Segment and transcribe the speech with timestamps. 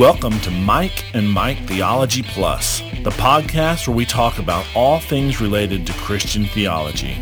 [0.00, 5.42] Welcome to Mike and Mike Theology Plus, the podcast where we talk about all things
[5.42, 7.18] related to Christian theology.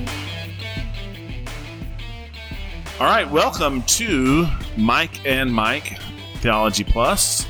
[3.00, 5.98] All right, welcome to Mike and Mike
[6.36, 7.48] Theology Plus.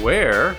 [0.00, 0.56] Where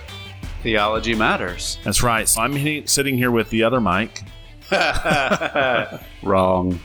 [0.63, 1.77] theology matters.
[1.83, 2.29] That's right.
[2.29, 4.23] So I'm he- sitting here with the other Mike.
[6.23, 6.79] Wrong.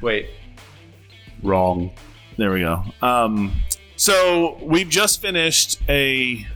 [0.00, 0.30] Wait.
[1.42, 1.90] Wrong.
[2.36, 2.84] There we go.
[3.02, 3.60] Um,
[3.96, 6.46] so we've just finished a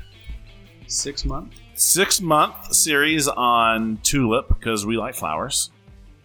[0.89, 1.55] Six month?
[1.75, 5.71] six month series on tulip because we like flowers.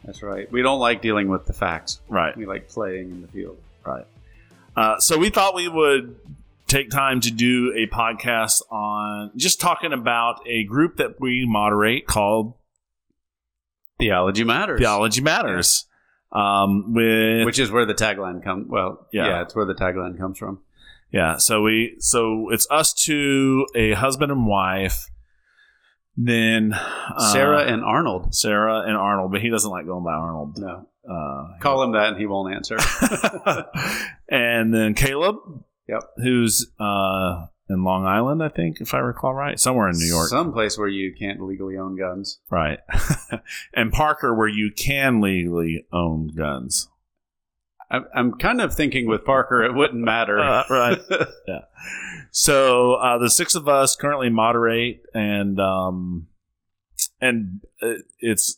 [0.03, 0.51] That's right.
[0.51, 2.01] We don't like dealing with the facts.
[2.09, 2.35] Right.
[2.35, 3.57] We like playing in the field.
[3.85, 4.05] Right.
[4.75, 6.15] Uh, so we thought we would
[6.67, 12.07] take time to do a podcast on just talking about a group that we moderate
[12.07, 12.55] called
[13.99, 14.79] Theology matters.
[14.79, 15.85] Theology Matters.
[16.31, 18.67] Um, with Which is where the tagline comes.
[18.67, 19.27] Well, Yeah.
[19.27, 19.41] yeah.
[19.43, 20.61] it's where the tagline comes from.
[21.13, 25.09] Yeah, so we so it's us two, a husband and wife.
[26.17, 28.35] Then uh, Sarah and Arnold.
[28.35, 30.57] Sarah and Arnold, but he doesn't like going by Arnold.
[30.57, 30.87] No.
[31.09, 32.77] Uh, Call him that and he won't answer.
[34.29, 35.37] and then Caleb,
[35.87, 36.01] Yep.
[36.17, 40.29] who's uh, in Long Island, I think, if I recall right, somewhere in New York,
[40.29, 42.39] Some place where you can't legally own guns.
[42.49, 42.79] right?
[43.73, 46.89] and Parker, where you can legally own guns,
[47.93, 50.39] I'm, I'm kind of thinking with Parker, it wouldn't matter.
[50.39, 50.99] Uh, right?
[51.47, 51.59] yeah.
[52.31, 56.27] So uh, the six of us currently moderate, and um,
[57.21, 58.57] and uh, it's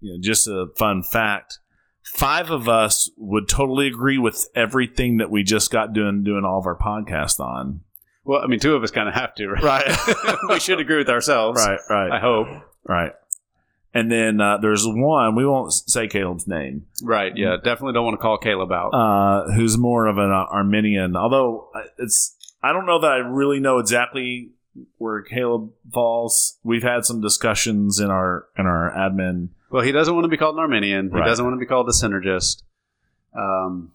[0.00, 1.60] you know, just a fun fact.
[2.02, 6.58] Five of us would totally agree with everything that we just got doing doing all
[6.58, 7.80] of our podcast on.
[8.24, 9.62] well, I mean, two of us kind of have to, right?
[9.62, 10.36] Right.
[10.50, 11.64] we should agree with ourselves.
[11.66, 12.48] Right, right, I hope.
[12.86, 13.12] right.
[13.94, 17.36] And then uh, there's one we won't say Caleb's name, Right.
[17.36, 17.56] Yeah.
[17.56, 18.88] Definitely don't want to call Caleb out.
[18.94, 21.14] uh, who's more of an Arminian.
[21.14, 24.52] Although uh, it's, I don't know that I really know exactly
[24.96, 26.58] where Caleb falls.
[26.64, 29.50] We've had some discussions in our in our admin.
[29.70, 31.10] well, he doesn't want to be called an Arminian.
[31.10, 31.26] He Right.
[31.26, 32.62] doesn't want to be called a synergist.
[33.36, 33.92] Um,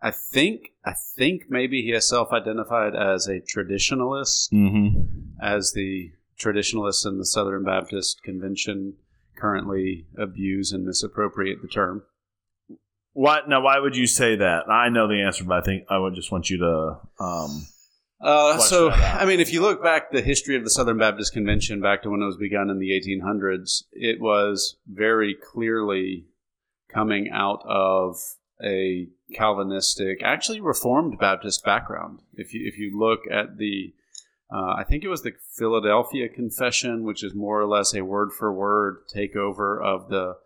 [0.00, 5.00] I think I think maybe he has self-identified as a traditionalist, Mm-hmm.
[5.42, 8.94] as the traditionalists in the Southern Baptist Convention
[9.36, 12.02] currently abuse and misappropriate the term.
[13.12, 13.62] Why now?
[13.62, 14.68] Why would you say that?
[14.68, 17.00] I know the answer, but I think I would just want you to.
[17.18, 17.66] Um,
[18.20, 18.90] Uh, so.
[18.90, 22.10] I mean, if you look back the history of the Southern Baptist Convention back to
[22.10, 26.26] when it was begun in the 1800s, it was very clearly
[26.92, 28.16] coming out of
[28.62, 32.20] a Calvinistic, actually Reformed Baptist background.
[32.34, 33.94] If you if you look at the,
[34.50, 38.30] uh, I think it was the Philadelphia Confession, which is more or less a word
[38.32, 40.36] for word takeover of the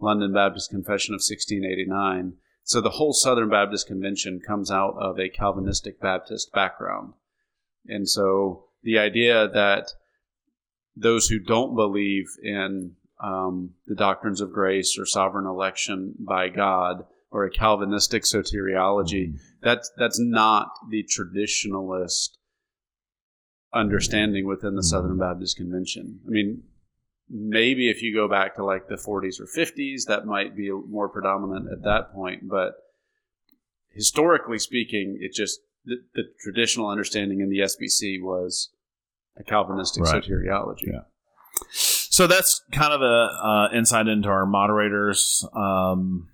[0.00, 2.34] London Baptist Confession of 1689.
[2.64, 7.12] So the whole Southern Baptist Convention comes out of a Calvinistic Baptist background.
[7.86, 9.90] And so the idea that
[10.96, 17.04] those who don't believe in um, the doctrines of grace or sovereign election by God
[17.30, 22.30] or a Calvinistic soteriology, that's, that's not the traditionalist
[23.74, 26.20] understanding within the Southern Baptist Convention.
[26.26, 26.62] I mean,
[27.28, 31.08] maybe if you go back to like the 40s or 50s, that might be more
[31.08, 32.48] predominant at that point.
[32.48, 32.74] But
[33.90, 38.70] historically speaking, it just the, the traditional understanding in the SBC was
[39.38, 40.22] a Calvinistic Right.
[40.22, 40.86] soteriology.
[40.92, 41.00] Yeah.
[41.70, 45.46] So that's kind of a uh, insight into our moderators.
[45.54, 46.28] Um,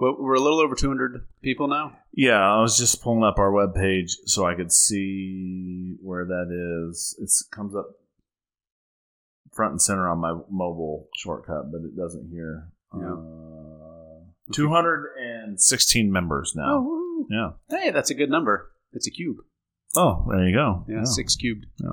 [0.00, 1.92] Well, we're a little over 200 people now.
[2.12, 7.14] yeah, I was just pulling up our webpage so I could see where that is.
[7.20, 7.86] It comes up
[9.52, 12.68] front and center on my mobile shortcut, but it doesn't here.
[12.98, 13.12] Yeah.
[13.12, 16.78] Uh, 216 members now.
[16.78, 17.50] Oh, Yeah.
[17.68, 18.70] hey, that's a good number.
[18.92, 19.36] It's a cube.
[19.96, 20.84] Oh, there you go.
[20.88, 21.66] Yeah, six cubed.
[21.78, 21.90] Yeah.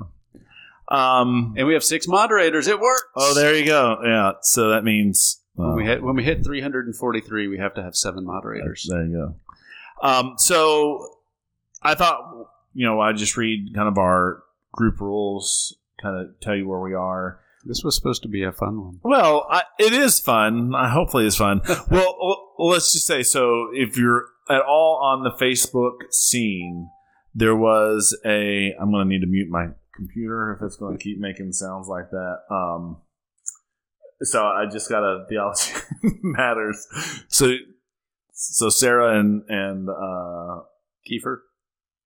[0.90, 2.66] Um, And we have six moderators.
[2.68, 3.04] It works.
[3.16, 3.98] oh, there you go.
[4.02, 4.32] Yeah.
[4.42, 7.96] So that means When we uh, hit when we hit 343, we have to have
[7.96, 8.86] seven moderators.
[8.88, 10.06] There you go.
[10.08, 11.16] Um, so
[11.82, 16.54] I thought, you know, I just read kind of our group rules, kind of tell
[16.54, 17.40] you where we are.
[17.64, 19.00] This was supposed to be a fun one.
[19.02, 20.76] Well, I, it is fun.
[20.76, 21.60] I hopefully it's fun.
[21.90, 23.70] well, well, let's just say so.
[23.74, 26.88] If you're at all on the Facebook scene,
[27.34, 28.74] there was a.
[28.80, 31.88] I'm going to need to mute my computer if it's going to keep making sounds
[31.88, 32.42] like that.
[32.48, 32.98] Um,
[34.22, 35.72] so I just got a theology
[36.22, 36.86] matters.
[37.28, 37.54] So,
[38.32, 40.62] so Sarah and and uh,
[41.10, 41.38] Kiefer.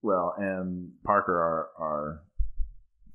[0.03, 2.21] well, and Parker are are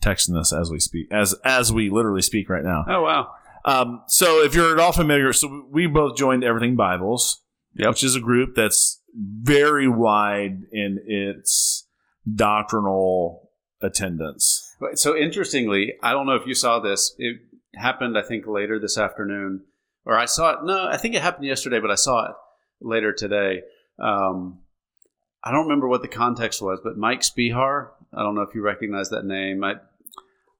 [0.01, 2.85] texting us as we speak, as as we literally speak right now.
[2.87, 3.31] Oh wow.
[3.65, 7.41] Um, so if you're at all familiar, so we both joined Everything Bibles,
[7.75, 7.89] Yep.
[7.89, 11.85] which is a group that's very wide in its
[12.33, 13.49] doctrinal
[13.81, 14.73] attendance.
[14.93, 17.13] So interestingly, I don't know if you saw this.
[17.17, 17.37] It
[17.75, 19.63] happened, I think, later this afternoon,
[20.05, 20.59] or I saw it.
[20.63, 22.35] No, I think it happened yesterday, but I saw it
[22.81, 23.61] later today.
[23.99, 24.59] Um,
[25.43, 27.89] I don't remember what the context was, but Mike Spihar.
[28.13, 29.63] I don't know if you recognize that name.
[29.63, 29.75] I,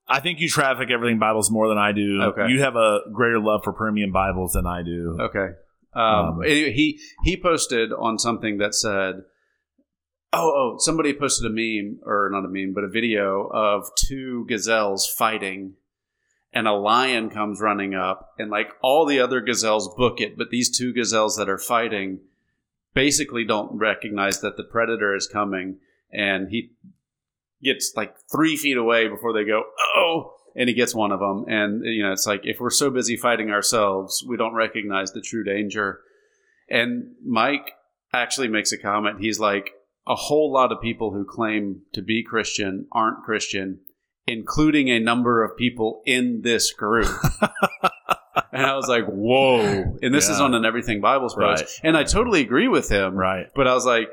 [0.07, 2.21] I think you traffic everything Bibles more than I do.
[2.21, 2.47] Okay.
[2.49, 5.17] You have a greater love for premium Bibles than I do.
[5.19, 5.47] Okay.
[5.93, 9.23] Um, Um, anyway, he he posted on something that said,
[10.31, 14.45] "Oh, oh, somebody posted a meme or not a meme, but a video of two
[14.47, 15.73] gazelles fighting,
[16.57, 20.49] and a lion comes running up, and like all the other gazelles book it, but
[20.49, 22.19] these two gazelles that are fighting
[22.95, 25.77] basically don't recognize that the predator is coming,
[26.11, 26.71] and he
[27.61, 29.65] gets like three feet away before they go,
[29.95, 31.45] oh." and he gets one of them.
[31.47, 35.21] And you know, it's like if we're so busy fighting ourselves, we don't recognize the
[35.21, 35.99] true danger.
[36.67, 37.73] And Mike
[38.11, 39.19] actually makes a comment.
[39.19, 39.69] He's like,
[40.07, 43.81] a whole lot of people who claim to be Christian aren't Christian,
[44.27, 47.07] including a number of people in this group.
[48.51, 49.97] and I was like, whoa.
[50.01, 51.63] And this is on an Everything Bibles post.
[51.63, 51.69] Right.
[51.83, 53.15] And I totally agree with him.
[53.15, 53.47] Right.
[53.55, 54.09] But I was like,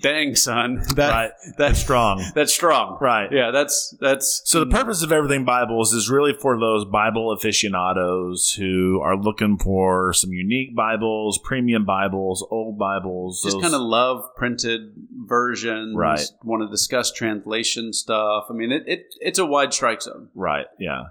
[0.00, 0.82] dang, son.
[0.96, 1.30] That, right.
[1.58, 2.24] That's strong.
[2.34, 2.98] That's strong.
[3.00, 3.30] Right.
[3.32, 8.52] Yeah, that's that's So the purpose of everything Bibles is really for those Bible aficionados
[8.52, 13.42] who are looking for some unique Bibles, premium Bibles, old Bibles.
[13.42, 14.92] just those- kind of love printed
[15.26, 15.96] versions.
[15.96, 16.20] Right.
[16.42, 18.46] Want to discuss translation stuff.
[18.50, 20.28] I mean, it, it it's a wide strike zone.
[20.34, 21.04] right, yeah.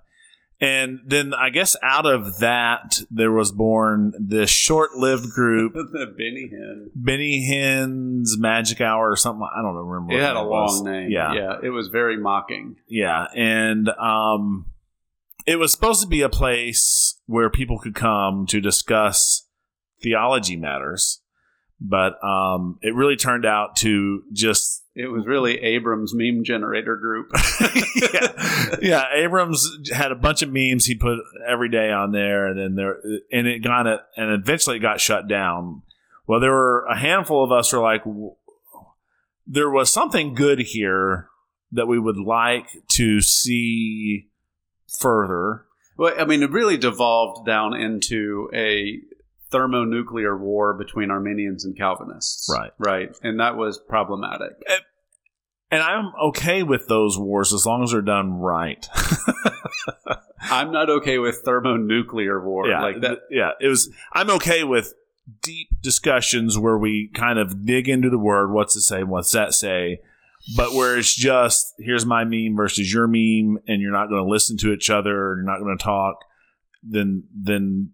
[0.60, 6.50] And then I guess out of that there was born this short-lived group, the Benny
[6.52, 6.90] Hinn.
[6.96, 9.48] Benny Hinn's Magic Hour or something.
[9.56, 10.14] I don't remember.
[10.14, 11.12] It had a long name.
[11.12, 11.58] Yeah, yeah.
[11.62, 12.78] It was very mocking.
[12.88, 14.66] Yeah, and um,
[15.46, 19.48] it was supposed to be a place where people could come to discuss
[20.02, 21.22] theology matters,
[21.80, 27.30] but um, it really turned out to just It was really Abrams meme generator group.
[27.96, 29.04] yeah, yeah.
[29.14, 33.00] Abrams had a bunch of memes he put every day on there, and then there,
[33.32, 35.84] and it got it, and eventually it got shut down.
[36.26, 38.34] Well, there were a handful of us who were like, w-
[39.46, 41.28] there was something good here
[41.72, 44.30] that we would like to see
[44.88, 45.66] further.
[45.96, 49.00] well, I mean, it really devolved down into a
[49.52, 52.50] thermonuclear war between Arminians and Calvinists.
[52.52, 52.72] Right.
[52.78, 53.10] Right.
[53.24, 54.52] And that was problematic.
[55.70, 58.88] And I'm okay with those wars as long as they're done right.
[60.40, 62.68] I'm not okay with thermonuclear war.
[62.68, 63.08] yeah, Like that.
[63.08, 63.52] th- yeah.
[63.60, 63.90] It was.
[64.14, 64.94] I'm okay with
[65.42, 68.52] deep discussions where we kind of dig into the word.
[68.54, 69.04] What's it say?
[69.04, 70.00] What's that say?
[70.56, 74.30] But where it's just here's my meme versus your meme, and you're not going to
[74.30, 76.20] listen to each other, and you're not going to talk.
[76.84, 77.92] Then, then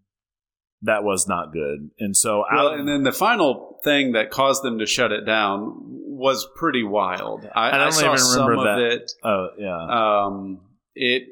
[0.83, 1.91] that was not good.
[1.99, 5.25] And so, Well, out, and then the final thing that caused them to shut it
[5.25, 7.47] down was pretty wild.
[7.55, 8.91] I, I don't I saw even remember that.
[8.93, 9.11] it.
[9.23, 10.61] oh yeah, Um,
[10.95, 11.23] it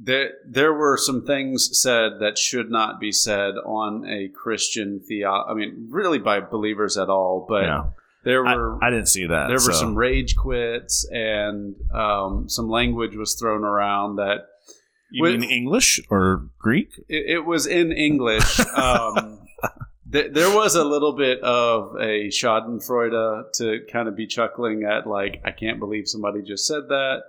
[0.00, 5.44] there there were some things said that should not be said on a Christian theo.
[5.48, 7.46] I mean, really by believers at all.
[7.48, 7.84] But yeah.
[8.24, 9.48] there were I didn't see that.
[9.48, 14.46] there were some rage quits and um, some language was thrown around that
[15.10, 16.90] You with- mean English or Greek?
[17.08, 18.60] it, it was in English.
[18.76, 19.40] Um,
[20.12, 25.06] th- there was a little bit of a Schadenfreude to kind of be chuckling at,
[25.06, 27.22] like, I can't believe somebody just said that.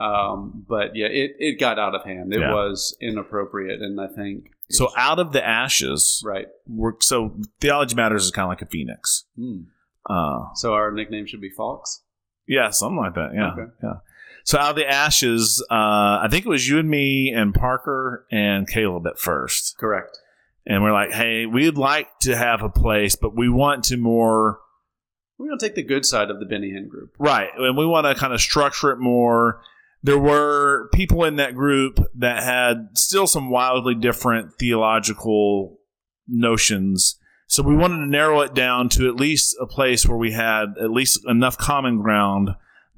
[0.00, 2.32] Um, but yeah, it, it got out of hand.
[2.32, 2.52] It Yeah.
[2.54, 6.46] was inappropriate, and I think So out of the ashes, right.
[6.68, 9.24] we're, so theology matters is kind of like a phoenix.
[9.36, 9.62] Hmm.
[10.08, 12.02] Uh, So our nickname should be Fox.
[12.46, 13.30] yeah, something like that.
[13.34, 13.70] Yeah, Okay.
[13.82, 13.94] yeah.
[14.44, 15.74] So out of the ashes, uh,
[16.22, 20.18] I think it was you and me and Parker and Caleb at first, Correct.
[20.66, 24.60] and we're like, "Hey, we'd like to have a place, but we want to more
[25.38, 27.14] We're gonna take the good side of the Benny Hinn group.
[27.18, 29.62] right, and we want to kind of structure it more."
[30.02, 35.78] There were people in that group that had still some wildly different theological
[36.26, 37.18] notions.
[37.46, 40.74] So we wanted to narrow it down to at least a place where we had
[40.80, 42.50] at least enough common ground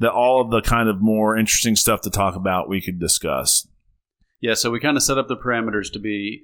[0.02, 3.66] that all of the kind of more interesting stuff to talk about we could discuss.
[4.40, 4.54] Yeah.
[4.54, 6.42] So we kind of set up the parameters to be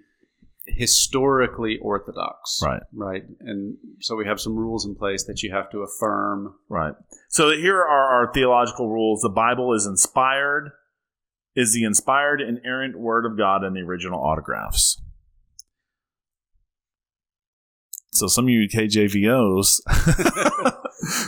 [0.67, 2.61] historically orthodox.
[2.63, 2.83] Right.
[2.93, 3.25] Right.
[3.41, 6.55] And so we have some rules in place that you have to affirm.
[6.69, 6.95] Right.
[7.29, 9.21] So here are our theological rules.
[9.21, 10.71] The Bible is inspired,
[11.57, 15.01] is the inspired, inerrant word of God in the original autographs.
[18.13, 19.81] So some of you KJVOs,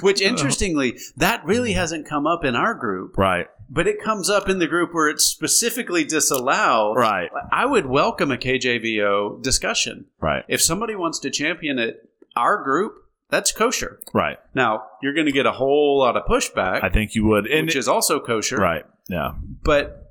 [0.00, 0.30] Which, uh-huh.
[0.30, 4.58] interestingly, that really hasn't come up in our group, right, but it comes up in
[4.58, 6.96] the group where it's specifically disallowed.
[6.96, 10.06] right, I would welcome a KJVO discussion.
[10.20, 10.44] right.
[10.48, 12.94] If somebody wants to champion it, our group,
[13.28, 14.00] that's kosher.
[14.12, 14.38] Right.
[14.54, 17.46] Now you're going to get a whole lot of pushback, I think you would.
[17.46, 18.56] And which is also kosher.
[18.56, 18.84] right.
[19.08, 19.32] Yeah.
[19.62, 20.09] But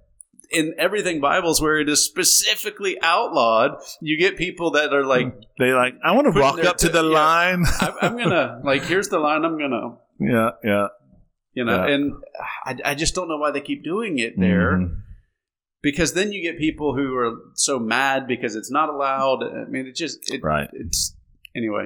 [0.51, 5.74] in everything Bibles where it is specifically outlawed, you get people that are like, They
[5.74, 7.10] like, I want to walk up to t- the yeah.
[7.10, 7.63] line.
[7.82, 9.46] I'm, I'm gonna like, here's the line.
[9.46, 10.50] I'm gonna, yeah.
[10.63, 10.88] Yeah.
[11.53, 11.94] you know, Yeah.
[11.94, 12.13] and
[12.65, 14.77] I, I just don't know why they keep doing it there.
[14.77, 14.96] Mhm.
[15.82, 19.44] Because then you get people who are so mad because it's not allowed.
[19.44, 20.68] I mean, it just it, Right.
[20.74, 21.15] It's
[21.56, 21.86] anyway.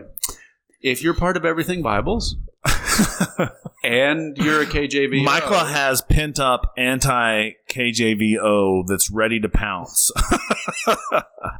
[0.82, 2.36] If you're part of everything Bibles
[3.84, 10.12] and you're a KJV, Michael has pent up anti KJVO that's ready to pounce.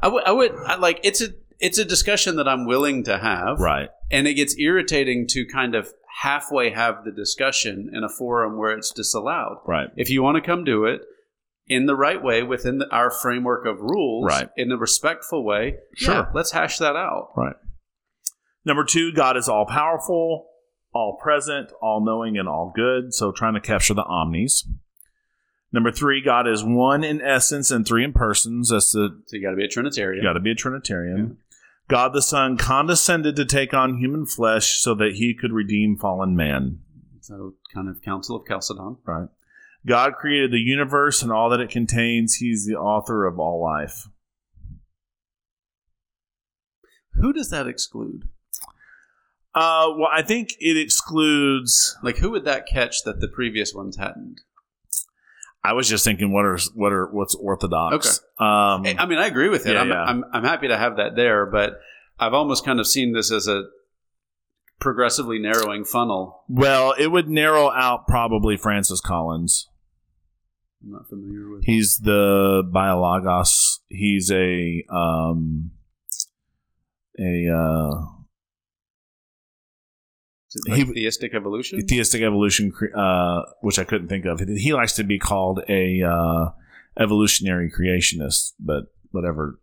[0.02, 1.28] I would, I would I, like it's a
[1.60, 3.88] it's a discussion that I'm willing to have, right.
[4.10, 5.92] and it gets irritating to kind of
[6.22, 9.58] halfway have the discussion in a forum where it's disallowed.
[9.66, 9.88] Right.
[9.96, 11.02] If you want to come do it
[11.66, 14.48] in the right way within the, our framework of rules, Right.
[14.56, 16.14] in a respectful way, Sure.
[16.14, 17.30] yeah, let's hash that out.
[17.36, 17.56] Right.
[18.64, 20.46] Number two, God is all powerful,
[20.94, 23.12] all present, all knowing, and all good.
[23.12, 24.66] So trying to capture the omnis.
[25.72, 28.70] Number three, God is one in essence and three in persons.
[28.70, 30.22] That's the So you got to be a Trinitarian.
[30.22, 31.38] you got to be a Trinitarian.
[31.88, 36.36] God the Son condescended to take on human flesh so that he could redeem fallen
[36.36, 36.78] man.
[37.20, 38.98] So kind of Council of Chalcedon.
[39.04, 39.28] Right.
[39.86, 42.36] God created the universe and all that it contains.
[42.36, 44.08] He's the author of all life.
[47.14, 48.28] Who does that exclude?
[49.54, 51.96] Uh, well, I think it excludes.
[52.02, 54.40] Like who would that catch that the previous ones hadn't?
[55.62, 57.94] I was just thinking, what are what are what's orthodox?
[57.94, 58.16] Okay.
[58.38, 59.72] Um, I mean, I agree with it.
[59.72, 60.04] Yeah, I'm, yeah.
[60.04, 61.80] I'm, I'm happy to have that there, but
[62.18, 63.64] I've almost kind of seen this as a
[64.78, 66.42] progressively narrowing funnel.
[66.48, 69.68] well, it would narrow out probably Francis Collins.
[70.82, 71.64] I'm not familiar with.
[71.64, 73.78] He's the biologos.
[73.88, 75.70] He's a um,
[77.18, 78.06] a uh,
[80.68, 81.86] like he- theistic evolution?
[81.86, 84.40] theistic evolution, uh, which I couldn't think of.
[84.40, 86.50] He likes to be called a uh,
[86.98, 89.60] evolutionary creationist, but whatever,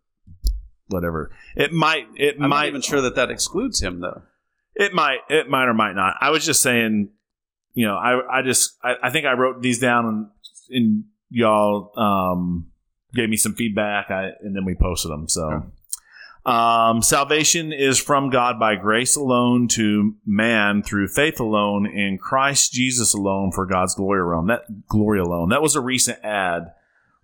[0.88, 1.30] whatever.
[1.56, 4.22] It might, it I'm might, not even sure that that excludes him, though.
[4.74, 6.16] it might, it might or might not.
[6.20, 7.10] I was just saying,
[7.74, 10.26] you know, I, I just, I, I think I wrote these down and,
[10.70, 12.70] and y'all um,
[13.14, 15.28] gave me some feedback, I, and then we posted them.
[15.28, 15.44] So.
[15.44, 15.66] Okay.
[16.44, 22.72] Um, salvation is from God by grace alone to man through faith alone in Christ
[22.72, 24.48] Jesus alone for God's glory alone.
[24.48, 25.50] That glory alone.
[25.50, 26.72] That was a recent ad,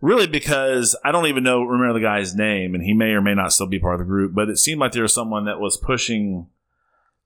[0.00, 3.34] really because I don't even know remember the guy's name, and he may or may
[3.34, 4.34] not still be part of the group.
[4.34, 6.46] But it seemed like there was someone that was pushing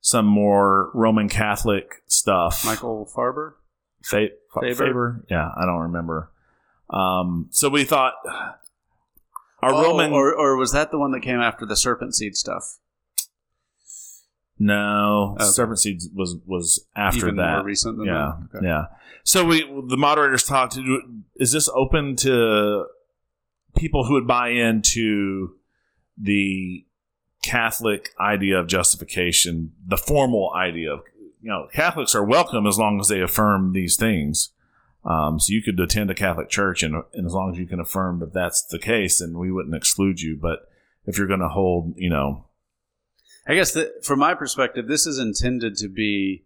[0.00, 2.64] some more Roman Catholic stuff.
[2.64, 3.52] Michael Farber?
[4.02, 4.30] Fa-
[4.60, 4.74] Faber?
[4.74, 5.24] Faber?
[5.28, 6.30] Yeah, I don't remember.
[6.88, 8.14] Um, so we thought
[9.62, 12.36] our Oh, Roman or, or was that the one that came after the serpent seed
[12.36, 12.78] stuff?
[14.58, 15.44] No, Okay.
[15.46, 17.56] Serpent Seeds was was after Even that.
[17.56, 18.58] more recent than yeah, that?
[18.58, 18.66] Okay.
[18.66, 18.84] yeah.
[19.24, 20.78] So we the moderators talked.
[21.36, 22.86] Is this open to
[23.76, 25.54] people who would buy into
[26.16, 26.84] the
[27.42, 31.00] Catholic idea of justification, the formal idea of
[31.40, 34.50] you know Catholics are welcome as long as they affirm these things.
[35.04, 37.80] Um, so you could attend a Catholic church, and, and as long as you can
[37.80, 40.38] affirm that that's the case, then we wouldn't exclude you.
[40.40, 40.68] But
[41.06, 42.46] if you're going to hold, you know,
[43.46, 46.44] I guess that from my perspective, this is intended to be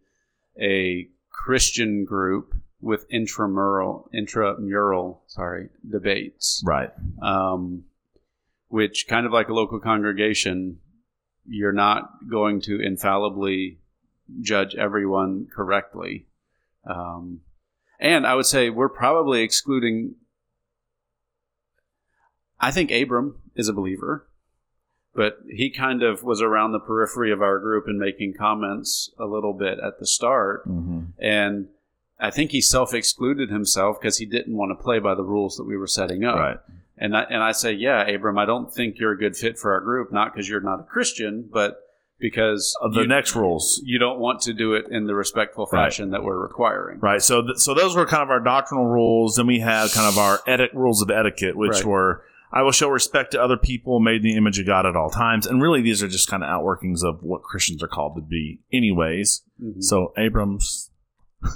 [0.59, 7.85] a Christian group with intramural, intramural, sorry, debates, right, um,
[8.69, 10.79] which kind of like a local congregation,
[11.47, 13.81] you're not going to infallibly
[14.41, 16.27] judge everyone correctly.
[16.89, 17.41] Um,
[17.99, 20.15] and I would say we're probably excluding.
[22.59, 24.27] I think Abram is a believer,
[25.15, 29.27] but he kind of was around the periphery of our group and making comments a
[29.27, 30.67] little bit at the start.
[30.69, 31.05] mm-hmm.
[31.19, 31.69] And
[32.19, 35.57] I think he self excluded himself because he didn't want to play by the rules
[35.57, 36.37] that we were setting up.
[36.37, 36.59] right.
[36.99, 39.73] And I, and I say, yeah, Abram, I don't think you're a good fit for
[39.73, 41.79] our group, not because you're not a Christian, but
[42.19, 43.81] because of the you, next rules.
[43.85, 45.85] you don't want to do it in the respectful Right.
[45.87, 46.99] fashion that we're requiring.
[47.01, 47.21] Right.
[47.23, 49.37] So, th- so those were kind of our doctrinal rules.
[49.37, 51.85] Then we had kind of our eti- rules of etiquette, which Right.
[51.85, 54.95] were I will show respect to other people made in the image of God at
[54.97, 55.47] all times.
[55.49, 58.61] And really, these are just kind of outworkings of what Christians are called to be,
[58.73, 59.43] anyways.
[59.63, 59.83] Mhm.
[59.83, 60.91] So, Abrams.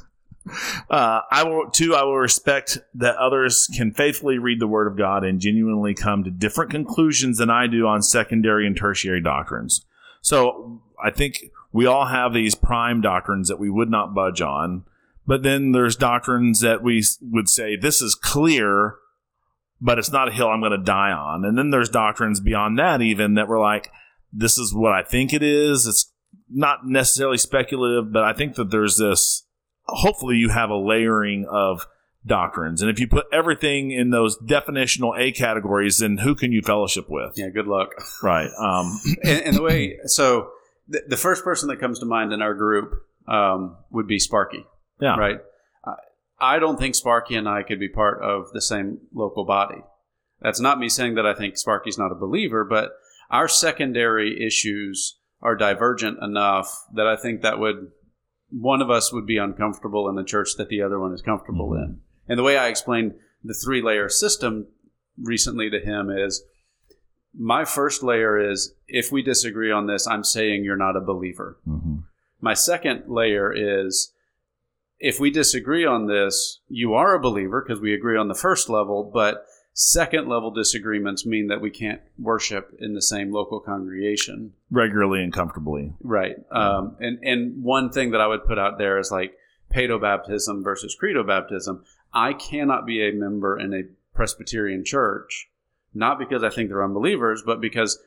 [0.89, 1.95] Uh, I will too.
[1.95, 6.25] I will respect that others can faithfully read the Word of God and genuinely come
[6.25, 9.85] to different conclusions than I do on secondary and tertiary doctrines.
[10.21, 14.85] So I think we all have these prime doctrines that we would not budge on,
[15.27, 18.97] but then there's doctrines that we would say this is clear,
[19.81, 21.45] but it's not a hill I'm going to die on.
[21.45, 23.91] And then there's doctrines beyond that even that we're like,
[24.33, 25.87] this is what I think it is.
[25.87, 26.13] It's
[26.49, 29.47] not necessarily speculative, but I think that there's this.
[29.85, 31.87] Hopefully, you have a layering of
[32.27, 36.63] doctrines, and if you put everything in those definitional A categories, then who can you
[36.63, 37.33] fellowship with?
[37.37, 37.91] Yeah, good luck.
[38.23, 38.51] Right.
[38.59, 40.51] Um, and, and the way, so
[40.89, 42.93] the, the first person that comes to mind in our group
[43.27, 44.65] um, would be Sparky.
[45.01, 45.17] yeah.
[45.17, 45.39] Right.
[45.85, 45.95] I-
[46.43, 49.83] I don't think Sparky and I could be part of the same local body.
[50.41, 52.93] That's not me saying that I think Sparky's not a believer, but
[53.31, 57.89] our secondary issues are divergent enough that I think that would
[58.51, 61.71] one of us would be uncomfortable in the church that the other one is comfortable
[61.73, 61.85] Mhm.
[61.85, 62.01] in.
[62.31, 64.69] And the way I explained the three layer system
[65.21, 66.43] recently to him is
[67.37, 71.59] my first layer is if we disagree on this, I'm saying you're not a believer.
[71.69, 72.05] Mhm.
[72.41, 74.13] My second layer is
[75.01, 78.69] if we disagree on this, you are a believer because we agree on the first
[78.69, 84.53] level, but second level disagreements mean that we can't worship in the same local congregation.
[84.71, 85.95] Regularly and comfortably.
[86.03, 86.37] Right.
[86.53, 89.35] Um, and, and one thing that I would put out there is like
[89.75, 91.85] paedo baptism versus credo baptism.
[92.13, 93.83] I cannot be a member in a
[94.15, 95.49] Presbyterian church,
[95.95, 97.99] not because I think they're unbelievers, but because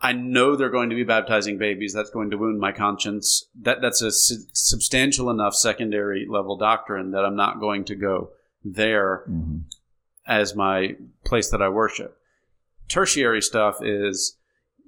[0.00, 1.92] I know they're going to be baptizing babies.
[1.92, 3.46] That's going to wound my conscience.
[3.60, 8.30] That that's a su- substantial enough secondary level doctrine that I'm not going to go
[8.64, 9.62] there Mhm.
[10.26, 12.16] as my place that I worship.
[12.88, 14.38] Tertiary stuff is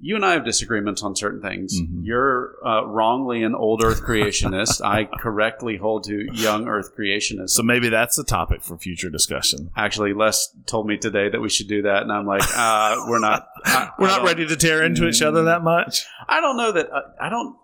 [0.04, 1.80] you and I have disagreements on certain things.
[1.80, 2.00] Mhm.
[2.04, 4.84] You're uh, wrongly an old Earth creationist.
[4.84, 7.50] I correctly hold to young Earth creationists.
[7.50, 9.70] So maybe that's a topic for future discussion.
[9.76, 13.20] Actually, Les told me today that we should do that, and I'm like, uh, we're
[13.20, 13.46] not.
[13.64, 16.04] I, We're I not ready to tear into each other that much.
[16.28, 16.90] I don't know that.
[16.92, 17.56] Uh, I don't.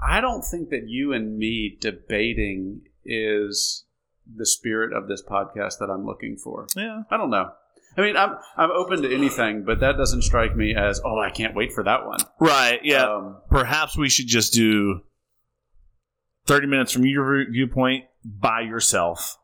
[0.00, 3.84] I don't think that you and me debating is
[4.32, 6.66] the spirit of this podcast that I'm looking for.
[6.76, 7.02] Yeah.
[7.10, 7.50] I don't know.
[7.98, 11.30] I mean, I'm I'm open to anything, but that doesn't strike me as oh, I
[11.30, 12.20] can't wait for that one.
[12.38, 12.78] Right.
[12.84, 13.12] Yeah.
[13.12, 15.00] Um, Perhaps we should just do
[16.46, 19.36] 30 minutes from your viewpoint by yourself.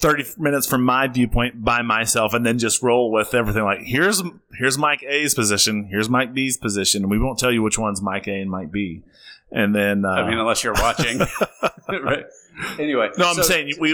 [0.00, 4.20] 30 minutes from my viewpoint by myself and then just roll with everything like here's
[4.58, 8.02] here's Mike A's position, here's Mike B's position, and we won't tell you which one's
[8.02, 9.02] Mike A and Mike B.
[9.50, 11.20] And then uh, I mean, unless you're watching,
[11.88, 12.24] right?
[12.78, 13.90] Anyway, No, I'm so- saying we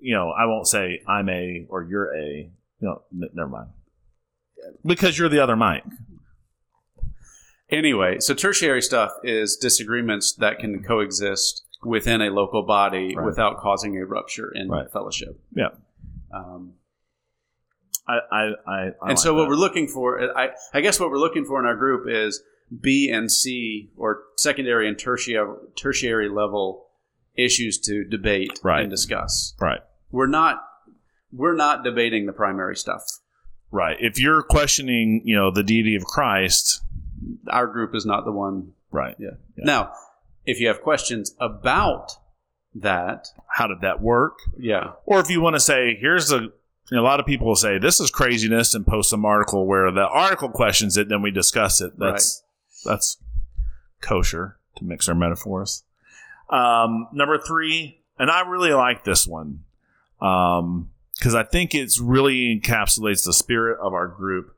[0.00, 2.50] you know, I won't say I'm A or you're A.
[2.80, 3.68] No, n- never mind.
[4.84, 5.84] Because you're the other Mike.
[7.70, 13.24] Anyway, so tertiary stuff is disagreements that can coexist within a local body Right.
[13.24, 14.90] without causing a rupture in Right.
[14.92, 15.40] fellowship.
[15.54, 15.68] Yeah.
[16.34, 16.74] Um,
[18.08, 19.48] I I I, I and like so what that.
[19.50, 22.42] we're looking for, I, I guess what we're looking for in our group is
[22.80, 26.88] B and C or secondary and tertiary tertiary level
[27.36, 28.82] issues to debate Right.
[28.82, 29.54] and discuss.
[29.60, 29.80] right.
[30.10, 30.60] We're not
[31.32, 33.02] we're not debating the primary stuff.
[33.70, 33.96] Right.
[34.00, 36.82] If you're questioning, you know, the deity of Christ,
[37.48, 38.72] Our group is not the one.
[38.90, 39.14] right.
[39.18, 39.30] Yeah.
[39.56, 39.64] Yeah.
[39.64, 39.92] Now,
[40.46, 42.12] if you have questions about
[42.74, 44.38] that, How did that work?
[44.58, 46.38] yeah, Or if you want to say, here's a
[46.90, 49.64] you know, a lot of people will say this is craziness and post some article
[49.64, 51.96] where the article questions it, then we discuss it.
[51.96, 52.42] That's
[52.84, 53.16] that's
[54.00, 55.84] kosher to mix our metaphors.
[56.48, 59.60] Um, number three, and I really like this one
[61.20, 64.56] because I think it's really encapsulates the spirit of our group.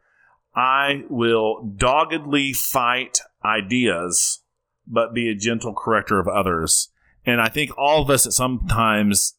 [0.55, 4.43] I will doggedly fight ideas,
[4.87, 6.91] but be a gentle corrector of others.
[7.27, 9.35] And I think all of us at sometimes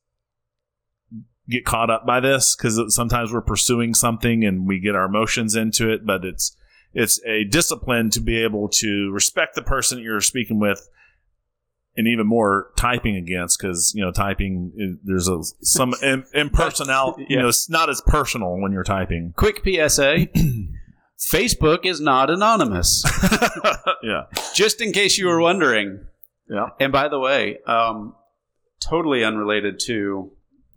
[1.50, 5.56] get caught up by this because sometimes we're pursuing something and we get our emotions
[5.56, 6.58] into it, but it's
[6.94, 10.90] it's a discipline to be able to respect the person you're speaking with
[11.96, 17.38] and even more typing against because you know typing there's a some im- impersonal you
[17.38, 20.28] know it's not as personal when you're typing Quick PSA
[21.20, 23.06] Facebook is not anonymous,
[24.04, 26.06] yeah just in case you were wondering.
[26.50, 28.16] yeah And by the way, um,
[28.82, 30.34] totally unrelated to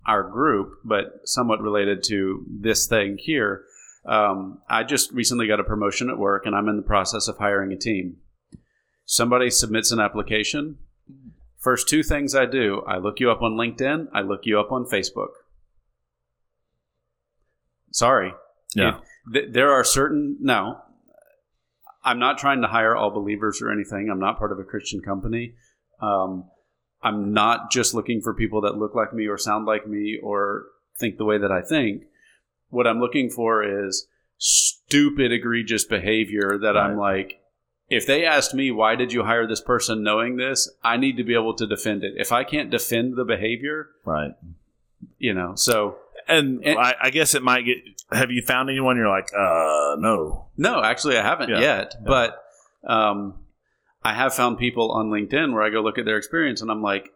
[0.06, 3.64] our group, but somewhat related to this thing here.
[4.06, 7.38] Um, I just recently got a promotion at work and I'm in the process of
[7.38, 8.18] hiring a team.
[9.04, 10.78] Somebody submits an application.
[11.58, 14.70] First two things I do I look you up on LinkedIn, I look you up
[14.72, 15.30] on Facebook.
[17.92, 18.32] Sorry.
[18.74, 18.98] yeah
[19.32, 20.78] Th- there are certain no,
[22.04, 25.00] i'm not trying to hire all believers or anything i'm not part of a christian
[25.00, 25.54] company
[26.02, 26.44] um,
[27.02, 30.66] i'm not just looking for people that look like me or sound like me or
[30.98, 32.02] think the way that i think
[32.68, 34.06] what i'm looking for is
[34.38, 37.40] stupid egregious behavior that i'm like
[37.88, 41.24] if they asked me why did you hire this person knowing this i need to
[41.24, 44.32] be able to defend it if i can't defend the behavior right
[45.18, 45.96] you know so
[46.28, 47.76] and, And- I, I guess it might get
[48.10, 51.60] have you found anyone you're like uh no No, actually, I haven't Yeah.
[51.60, 51.94] yet.
[52.04, 52.42] But
[52.84, 53.34] um,
[54.02, 56.82] I have found people on LinkedIn where I go look at their experience and I'm
[56.82, 57.10] like,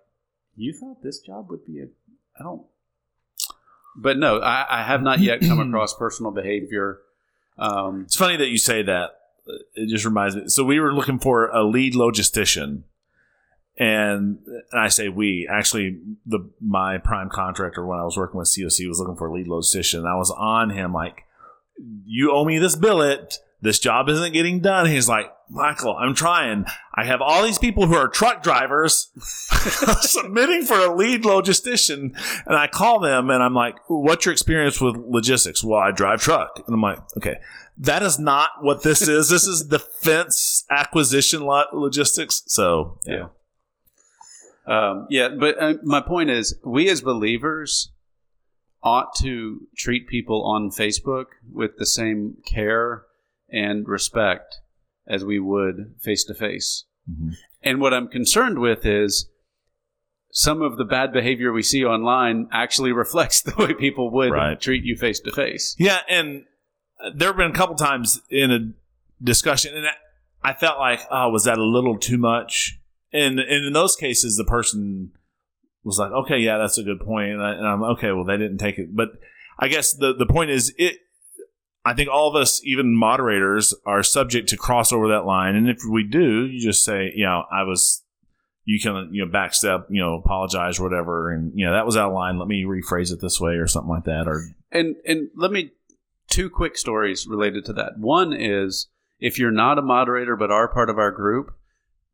[0.57, 1.87] you thought this job would be a,
[2.39, 2.63] I don't,
[3.97, 7.01] but no, I, I have not yet come across personal behavior.
[7.59, 9.20] Um, It's funny that you say that.
[9.75, 10.43] It just reminds me.
[10.49, 12.83] So we were looking for a lead logistician,
[13.79, 15.49] and, and I say we.
[15.51, 19.33] Actually, the my prime contractor when I was working with COC was looking for a
[19.33, 20.01] lead logistician.
[20.01, 21.25] And I was on him like,
[22.05, 23.39] "You owe me this billet.
[23.63, 26.67] This job isn't getting done." He's like, "Michael, I'm trying.
[26.95, 29.11] I have all these people who are truck drivers
[30.03, 32.15] submitting for a lead logistician,
[32.47, 36.21] and I call them and I'm like, "What's your experience with logistics?" Well, I drive
[36.21, 37.37] truck, and I'm like, "Okay."
[37.81, 39.29] That is not what this is.
[39.31, 42.43] This is defense acquisition lo- logistics.
[42.47, 43.29] So, yeah.
[44.67, 47.91] Um, yeah, but uh, my point is, we as believers
[48.83, 53.05] ought to treat people on Facebook with the same care
[53.51, 54.57] and respect
[55.09, 56.85] as we would face to face.
[57.63, 59.29] And what I'm concerned with is
[60.31, 64.61] some of the bad behavior we see online actually reflects the way people would Right.
[64.61, 65.75] treat you face to face.
[65.79, 66.45] Yeah, and
[67.15, 68.73] there have been a couple times in a
[69.23, 69.87] discussion, and
[70.43, 72.79] I felt like, oh, was that a little too much?
[73.13, 75.13] And, and in those cases, the person
[75.85, 77.31] was like, okay, yeah, that's a good point.
[77.31, 78.13] And, I, and I'm okay.
[78.13, 79.11] Well, they didn't take it, but
[79.59, 80.97] I guess the the point is, it.
[81.83, 85.69] I think all of us, even moderators, are subject to cross over that line, and
[85.69, 88.03] if we do, you just say, you know, I was.
[88.67, 91.97] You can you know backstep you know apologize or whatever and you know that was
[91.97, 94.95] out of line let me rephrase it this way or something like that or And
[95.05, 95.73] and let me
[96.31, 97.99] two quick stories related to that.
[97.99, 98.89] One is
[99.19, 101.55] if you're not a moderator but are part of our group,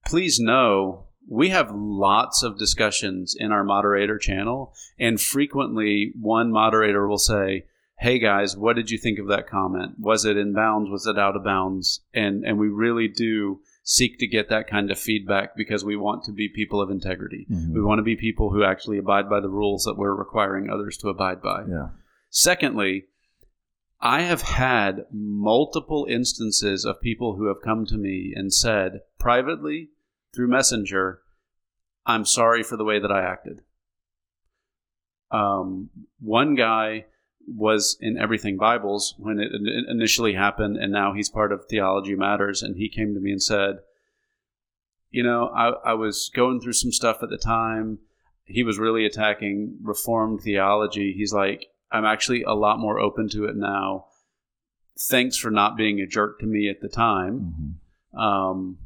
[0.04, 7.06] please know we have lots of discussions in our moderator channel and frequently one moderator
[7.06, 7.66] will say,
[7.98, 9.94] "Hey guys, what did you think of that comment?
[9.98, 10.90] Was it in bounds?
[10.90, 14.90] Was it out of bounds?" And and we really do seek to get that kind
[14.90, 17.46] of feedback because we want to be people of integrity.
[17.48, 17.72] Mm-hmm.
[17.72, 20.96] We want to be people who actually abide by the rules that we're requiring others
[20.98, 21.62] to abide by.
[21.68, 21.88] yeah
[22.30, 23.06] Secondly,
[24.00, 29.90] I have had multiple instances of people who have come to me and said privately
[30.34, 31.20] through Messenger,
[32.04, 33.62] I'm sorry for the way that I acted.
[35.30, 37.06] Um, one guy
[37.46, 39.50] was in Everything Bibles when it
[39.88, 42.62] initially happened, and now he's part of Theology Matters.
[42.62, 43.76] And he came to me and said,
[45.10, 47.98] You know, I, I was going through some stuff at the time.
[48.44, 51.12] He was really attacking Reformed theology.
[51.16, 54.06] He's like, I'm actually a lot more open to it now.
[55.08, 57.78] Thanks for not being a jerk to me at the time.
[58.14, 58.18] Mhm.
[58.18, 58.78] Um,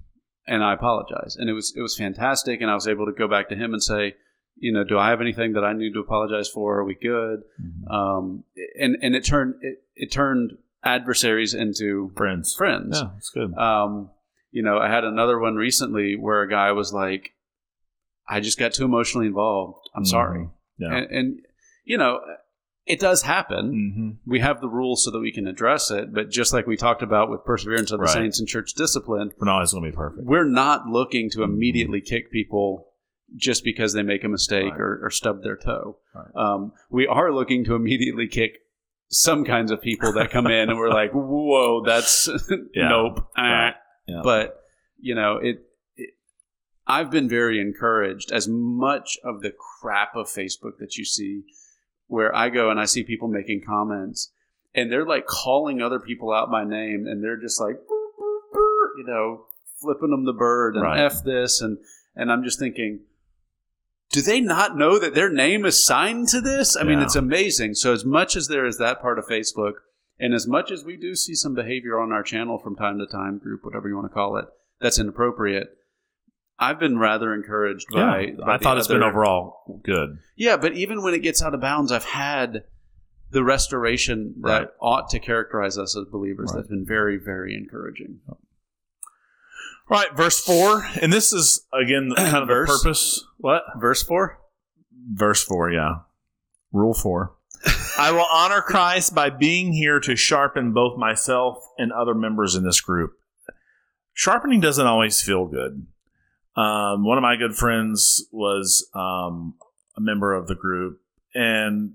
[0.47, 1.37] and I apologize.
[1.37, 2.61] And it was it was fantastic.
[2.61, 4.17] And I was able to go back to him and say,
[4.57, 6.79] you know, do I have anything that I need to apologize for?
[6.79, 7.43] Are we good?
[7.63, 7.91] Mhm.
[7.91, 8.45] Um,
[8.79, 12.99] and and it turned it, it turned adversaries into friends friends.
[13.01, 14.11] yeah it's good Um,
[14.51, 17.33] you know, I had another one recently where a guy was like,
[18.29, 19.89] "I just got too emotionally involved.
[19.95, 20.51] I'm sorry." Mhm.
[20.79, 21.41] yeah And, and
[21.85, 22.21] you know,
[22.91, 24.19] it does happen.
[24.25, 26.13] hmm We have the rules so that we can address it.
[26.13, 28.13] But just like we talked about with perseverance of the Right.
[28.13, 31.43] saints and church discipline, we're not always going to be perfect we're not looking to
[31.43, 32.87] immediately kick people
[33.37, 34.81] just because they make a mistake Right.
[34.81, 35.99] or, or stub their toe.
[36.15, 36.35] Right.
[36.35, 38.59] Um, we are looking to immediately kick
[39.09, 42.29] some kinds of people that come in and we're like, whoa, that's
[42.75, 42.89] Yeah.
[42.89, 43.27] nope.
[43.37, 43.75] Ah.
[44.07, 44.21] Yeah.
[44.25, 44.57] But
[44.99, 45.63] you know, it,
[45.97, 46.11] it.
[46.87, 51.43] I've been very encouraged as much of the crap of Facebook that you see,
[52.11, 54.33] where I go and I see people making comments
[54.75, 57.77] and they're like calling other people out by name and they're just like,
[58.99, 59.47] you know,
[59.81, 60.99] flipping them the bird and Right.
[61.01, 61.79] f this and
[62.17, 63.01] and I'm just thinking.
[64.11, 66.77] Do they not know that their name is signed to this?
[66.77, 67.75] I mean, it's amazing.
[67.75, 69.75] So, as much as there is that part of Facebook,
[70.19, 73.07] and as much as we do see some behavior on our channel from time to
[73.07, 74.47] time, group, whatever you want to call it,
[74.81, 75.79] that's inappropriate.
[76.61, 78.21] I've been rather encouraged by.
[78.21, 80.19] yeah, by I thought it's been overall good.
[80.37, 82.65] Yeah, but even when it gets out of bounds, I've had
[83.31, 86.51] the restoration that ought to characterize us as believers.
[86.53, 86.57] Right.
[86.59, 88.21] That's been very, very encouraging.
[89.89, 93.25] Right, verse four, and this is again the kind of the purpose.
[93.39, 94.39] What Verse four.
[95.15, 95.73] verse four?
[95.73, 96.01] Yeah,
[96.73, 97.35] rule four.
[97.99, 102.65] I will honor Christ by being here to sharpen both myself and other members in
[102.65, 103.13] this group.
[104.13, 105.87] Sharpening doesn't always feel good.
[106.57, 109.55] Um, one of my good friends was um,
[109.97, 111.01] a member of the group,
[111.35, 111.93] and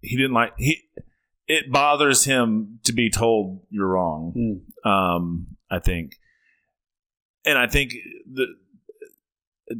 [0.00, 0.82] he didn't like he.
[1.46, 4.62] It bothers him to be told you're wrong.
[4.84, 4.88] Hmm.
[4.88, 6.16] Um, I think,
[7.44, 7.94] and I think
[8.32, 8.46] the
[9.66, 9.78] it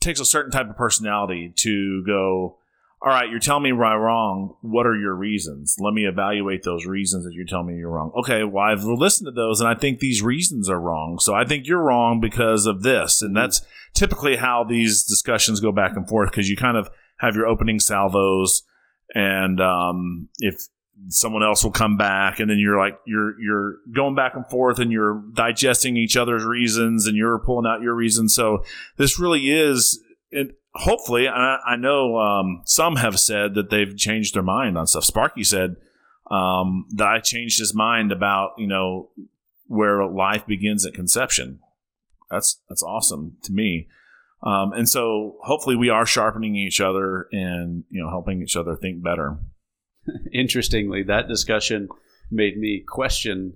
[0.00, 2.58] takes a certain type of personality to go.
[3.02, 4.56] All right, you're telling me I'm wrong.
[4.62, 5.76] What are your reasons?
[5.78, 8.10] Let me evaluate those reasons that you're telling me you're wrong.
[8.18, 11.18] Okay, well, I've listened to those and I think these reasons are wrong.
[11.18, 13.20] So I think you're wrong because of this.
[13.20, 13.60] And that's
[13.94, 17.80] typically how these discussions go back and forth because you kind of have your opening
[17.80, 18.62] salvos
[19.14, 20.66] and um, if
[21.08, 24.78] someone else will come back and then you're like you're you're going back and forth
[24.78, 28.64] and you're digesting each other's reasons and you're pulling out your reasons so
[28.96, 34.34] this really is it, hopefully, I, I know um, some have said that they've changed
[34.34, 35.04] their mind on stuff.
[35.04, 35.76] Sparky said
[36.30, 39.10] um, that I changed his mind about you know
[39.66, 41.60] where life begins at conception.
[42.30, 43.88] That's that's awesome to me.
[44.42, 48.76] Um, and so hopefully we are sharpening each other and you know helping each other
[48.76, 49.38] think better.
[50.32, 51.88] Interestingly, that discussion
[52.30, 53.54] made me question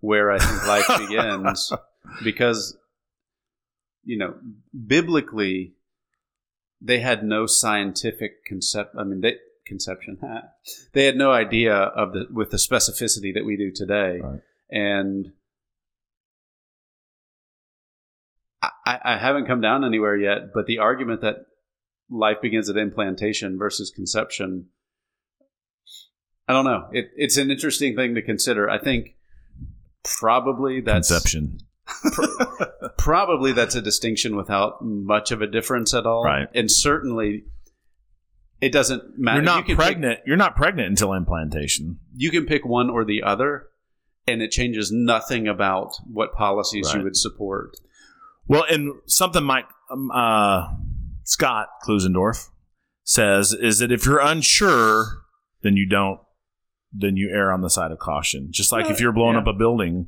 [0.00, 1.72] where I think life begins
[2.24, 2.76] because
[4.04, 4.34] you know
[4.86, 5.75] biblically
[6.80, 8.94] they had no scientific concept.
[8.98, 9.36] I mean, they
[9.66, 10.18] conception.
[10.92, 14.40] they had no idea of the with the specificity that we do today, right.
[14.70, 15.32] and
[18.62, 20.52] I, I haven't come down anywhere yet.
[20.54, 21.46] But the argument that
[22.08, 24.66] life begins at implantation versus conception,
[26.48, 26.88] I don't know.
[26.92, 28.70] It, it's an interesting thing to consider.
[28.70, 29.16] I think
[30.04, 31.60] probably that's conception
[32.98, 36.24] probably that's a distinction without much of a difference at all.
[36.24, 36.48] Right.
[36.54, 37.44] And certainly
[38.60, 39.36] it doesn't matter.
[39.36, 40.18] You're not you pregnant.
[40.18, 41.98] Pick, you're not pregnant until implantation.
[42.14, 43.68] You can pick one or the other,
[44.26, 46.98] and it changes nothing about what policies right.
[46.98, 47.76] you would support.
[48.48, 50.68] Well, and something Mike um, uh,
[51.24, 52.48] Scott Klusendorf
[53.04, 55.22] says is that if you're unsure,
[55.62, 56.20] then you don't.
[56.98, 58.48] Then you err on the side of caution.
[58.50, 59.40] Just like if you're blowing yeah.
[59.40, 60.06] up a building,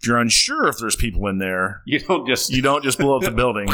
[0.00, 3.16] if you're unsure if there's people in there, you don't just you don't just blow
[3.16, 3.68] up the building.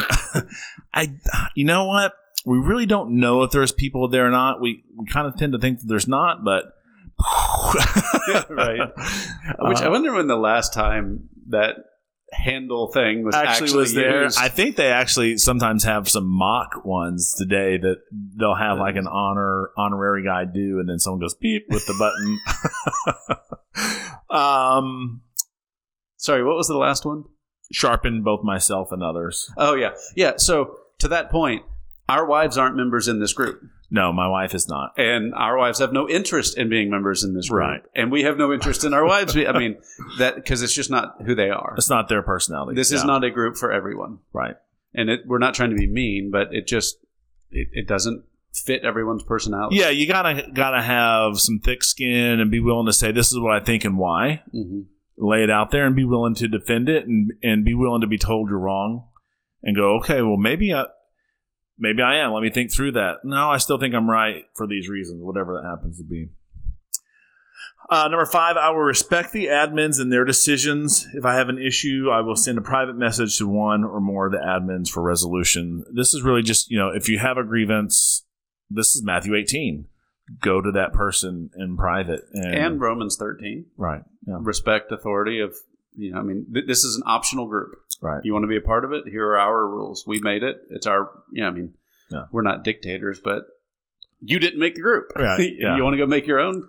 [0.93, 1.13] I,
[1.55, 2.15] you know what?
[2.45, 4.61] We really don't know if there's people there or not.
[4.61, 6.65] We we kind of tend to think that there's not, but
[8.51, 8.81] right.
[9.61, 11.77] Which uh, I wonder when the last time that
[12.33, 14.25] handle thing was actually, actually was there.
[14.25, 14.39] Used.
[14.39, 19.07] I think they actually sometimes have some mock ones today that they'll have like an
[19.07, 22.41] honor honorary guy do, and then someone goes beep with the button.
[24.29, 25.23] um,
[26.27, 27.23] Sorry, what was the last one?
[27.71, 29.49] Sharpen both myself and others.
[29.57, 30.33] Oh yeah, yeah.
[30.39, 31.63] So to that point,
[32.09, 33.63] our wives aren't members in this group.
[33.93, 37.33] No, my wife is not, and our wives have no interest in being members in
[37.33, 37.83] this group, right?
[37.95, 39.37] And we have no interest in our wives.
[39.37, 39.77] I mean
[40.19, 41.75] that because it's just not who they are.
[41.77, 42.75] It's not their personality.
[42.75, 44.57] This is not a group for everyone, right?
[44.95, 46.97] And it, we're not trying to be mean, but it just
[47.53, 49.77] it, it doesn't fit everyone's personality.
[49.77, 53.39] Yeah, you gotta gotta have some thick skin and be willing to say this is
[53.39, 54.43] what I think and why.
[54.53, 54.81] Mm-hmm
[55.19, 58.07] lay it out there and be willing to defend it and, and be willing to
[58.07, 59.09] be told you're wrong
[59.63, 60.85] and go, okay, well, maybe I,
[61.79, 62.33] maybe I am.
[62.33, 63.25] Let me think through that.
[63.25, 66.29] No, I still think I'm right for these reasons, whatever that happens to be.
[67.89, 71.07] Uh, number five, I will respect the admins and their decisions.
[71.15, 74.27] If I have an issue, I will send a private message to one or more
[74.27, 75.85] of the admins for resolution.
[75.95, 78.25] This is really just, you know, if you have a grievance,
[78.69, 79.87] this is Matthew 18
[80.41, 84.39] go to that person in private and, and Romans 13 right yeah.
[84.41, 85.55] respect authority of
[85.95, 87.77] you know I mean th- this is an optional group.
[88.03, 88.21] Right.
[88.25, 89.05] You want to be a part of it?
[89.09, 90.05] Here are our rules.
[90.07, 90.57] We made it.
[90.71, 91.75] It's our you know I mean
[92.11, 92.25] yeah.
[92.33, 93.45] we're not dictators but
[94.21, 95.13] you didn't make the group.
[95.15, 95.77] Right yeah.
[95.77, 96.69] you want to go make your own.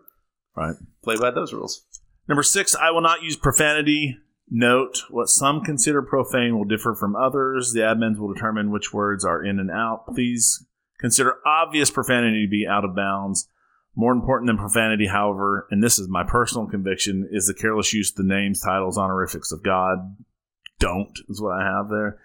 [0.56, 0.76] Right.
[1.04, 1.84] Play by those rules.
[2.28, 4.18] Number six I will not use profanity.
[4.50, 7.74] Note what some consider profane will differ from others.
[7.74, 10.06] The admins will determine which words are in and out.
[10.08, 10.66] Please
[11.00, 13.48] consider obvious profanity to be out of bounds.
[13.96, 18.12] More important than profanity, however, and this is my personal conviction, is the careless use
[18.12, 20.16] of the names, titles, honorifics of God.
[20.80, 22.20] Don't is what I have there.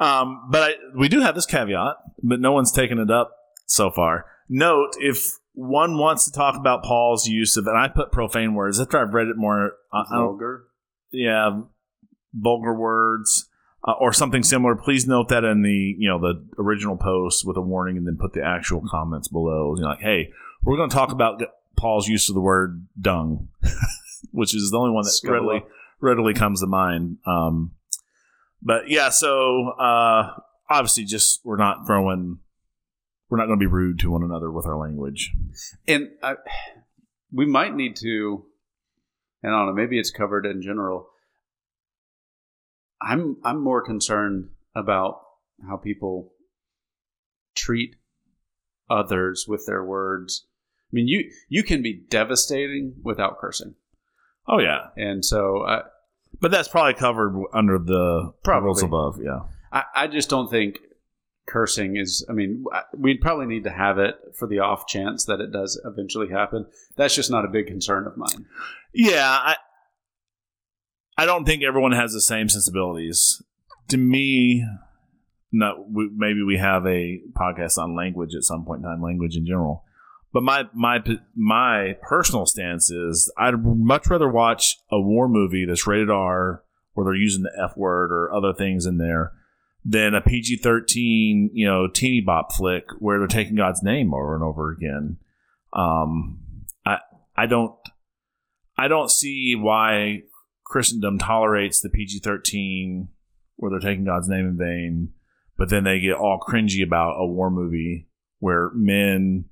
[0.00, 3.32] um, but I, we do have this caveat, but no one's taken it up
[3.66, 4.24] so far.
[4.48, 8.80] Note if one wants to talk about Paul's use of, and I put profane words
[8.80, 9.72] after I've read it more.
[9.92, 10.64] vulgar.
[11.10, 11.60] Yeah,
[12.32, 13.47] vulgar words
[13.88, 17.56] uh, or something similar, please note that in the you know the original post with
[17.56, 19.74] a warning, and then put the actual comments below.
[19.76, 20.30] You know, like, hey,
[20.62, 21.42] we're going to talk about
[21.74, 23.48] Paul's use of the word dung,
[24.30, 25.64] which is the only one that readily
[26.00, 27.16] readily comes to mind.
[27.24, 27.72] Um,
[28.60, 30.34] but yeah, so uh,
[30.68, 32.40] obviously, just we're not throwing,
[33.30, 35.32] we're not going to be rude to one another with our language,
[35.86, 36.34] and I,
[37.32, 38.44] we might need to.
[39.42, 39.72] And I don't know.
[39.72, 41.08] Maybe it's covered in general
[43.00, 45.20] I'm I'm more concerned about
[45.66, 46.32] how people
[47.54, 47.96] treat
[48.90, 50.46] others with their words.
[50.90, 53.74] I mean, you you can be devastating without cursing.
[54.46, 55.82] Oh yeah, and so, I,
[56.40, 58.66] but that's probably covered under the probably.
[58.66, 59.20] rules above.
[59.22, 60.78] Yeah, I, I just don't think
[61.46, 62.24] cursing is.
[62.30, 62.64] I mean,
[62.96, 66.64] we'd probably need to have it for the off chance that it does eventually happen.
[66.96, 68.46] That's just not a big concern of mine.
[68.94, 69.56] Yeah, I,
[71.18, 73.42] I don't think everyone has the same sensibilities.
[73.88, 74.64] To me,
[75.50, 79.36] not we, maybe we have a podcast on language at some point in time, language
[79.36, 79.84] in general.
[80.32, 81.02] But my my
[81.34, 87.04] my personal stance is I'd much rather watch a war movie that's rated R where
[87.04, 89.32] they're using the F word or other things in there
[89.84, 94.36] than a PG thirteen, you know, teeny bop flick where they're taking God's name over
[94.36, 95.16] and over again.
[95.72, 96.38] Um,
[96.86, 96.98] I
[97.36, 97.74] I don't
[98.76, 100.22] I don't see why
[100.68, 103.08] Christendom tolerates the PG thirteen
[103.56, 105.12] where they're taking God's name in vain,
[105.56, 109.46] but then they get all cringy about a war movie where men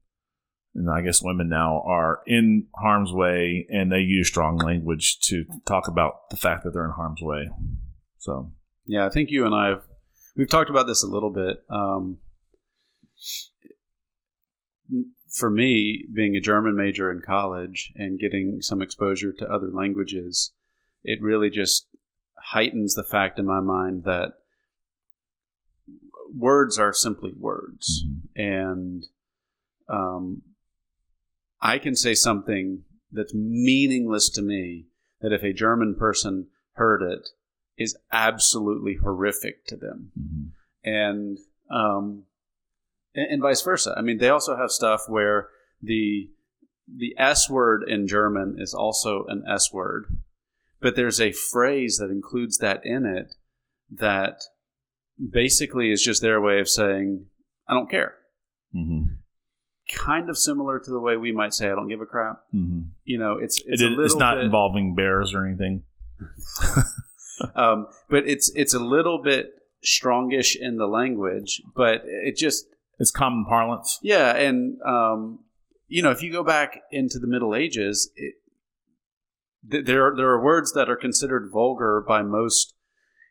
[0.75, 5.47] and I guess women now are in harm's way and they use strong language to
[5.67, 7.49] talk about the fact that they're in harm's way.
[8.19, 8.53] So
[8.85, 9.83] yeah, I think you and I have
[10.37, 11.65] we've talked about this a little bit.
[11.71, 12.19] Um,
[15.33, 20.53] for me, being a German major in college and getting some exposure to other languages,
[21.07, 21.87] it really just
[22.37, 24.33] heightens the fact in my mind that
[26.37, 28.41] words are simply words, mm-hmm.
[28.41, 29.07] and
[29.89, 30.43] um,
[31.63, 34.87] I can say something that's meaningless to me
[35.21, 37.29] that if a German person heard it
[37.79, 40.11] is absolutely horrific to them.
[40.19, 40.89] Mm-hmm.
[40.89, 41.39] And,
[41.71, 42.25] um,
[43.15, 43.95] and, and vice versa.
[43.97, 45.49] I mean, they also have stuff where
[45.83, 46.31] the
[46.89, 50.07] the S word in German is also an S word,
[50.87, 53.35] but there's a phrase that includes that in it
[53.91, 54.45] that
[55.33, 57.27] basically is just their way of saying,
[57.67, 58.15] I don't care.
[58.73, 59.15] Mm-hmm
[59.89, 62.43] kind of similar to the way we might say I don't give a crap.
[62.55, 62.89] Mm-hmm.
[63.05, 65.85] You know, it's it's, it, it's not bit, involving bears or anything.
[67.55, 69.51] um, but it's it's a little bit
[69.85, 72.67] strongish in the language, but it just
[72.99, 73.99] it's common parlance.
[74.03, 75.41] Yeah, and um,
[75.87, 78.35] you know, if you go back into the Middle Ages, it,
[79.69, 82.75] there are, there are words that are considered vulgar by most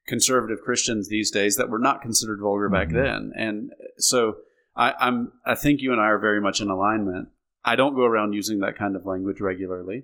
[0.07, 2.73] conservative Christians these days that were not considered vulgar mm-hmm.
[2.73, 4.37] back then, and so
[4.75, 7.29] I, I'm I think you and I are very much in alignment.
[7.63, 10.03] I don't go around using that kind of language regularly.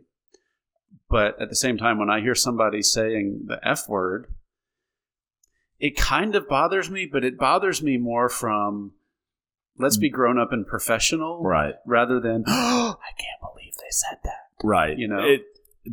[1.10, 4.28] But at the same time, when I hear somebody saying the F word,
[5.80, 8.94] it kind of bothers me, but it bothers me more from
[9.78, 11.44] let's be grown up and professional.
[11.44, 11.76] Right.
[11.86, 14.48] Rather than, oh, I can't believe they said that.
[14.63, 14.98] Right.
[14.98, 15.41] You know, it,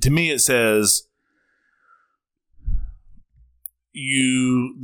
[0.01, 1.09] to me, it says
[3.93, 4.81] you,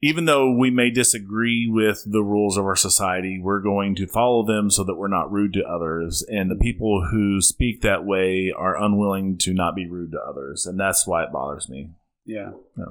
[0.00, 4.44] even though we may disagree with the rules of our society, we're going to follow
[4.44, 6.24] them so that we're not rude to others.
[6.28, 10.66] And the people who speak that way are unwilling to not be rude to others.
[10.66, 11.90] And that's why it bothers me.
[12.24, 12.52] Yeah.
[12.76, 12.84] yeah.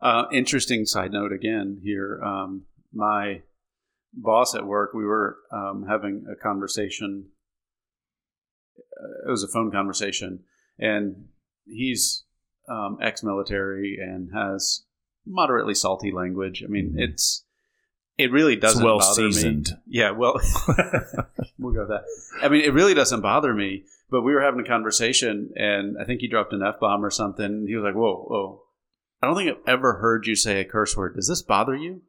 [0.00, 2.22] Uh, interesting side note again here.
[2.22, 3.42] Um, my
[4.14, 7.26] boss at work, we were um, having a conversation.
[9.26, 10.40] It was a phone conversation.
[10.78, 11.26] And
[11.66, 12.24] he's
[12.68, 14.84] um, ex military and has
[15.26, 16.62] moderately salty language.
[16.64, 17.00] I mean, mm-hmm.
[17.00, 17.44] it's
[18.16, 19.68] it really doesn't well bother seasoned.
[19.68, 19.98] me.
[20.00, 20.34] Yeah, well,
[21.58, 22.04] we'll go with that.
[22.42, 23.84] I mean, it really doesn't bother me.
[24.10, 27.10] But we were having a conversation, and I think he dropped an f bomb or
[27.10, 27.66] something.
[27.68, 28.62] He was like, "Whoa, whoa!
[29.22, 31.14] I don't think I've ever heard you say a curse word.
[31.14, 32.00] Does this bother you?"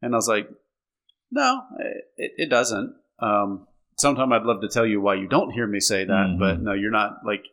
[0.00, 0.48] And I was like,
[1.30, 1.64] "No,
[2.16, 3.66] it, it doesn't." Um,
[3.98, 6.38] sometime I'd love to tell you why you don't hear me say that, mm-hmm.
[6.38, 7.44] but no, you're not like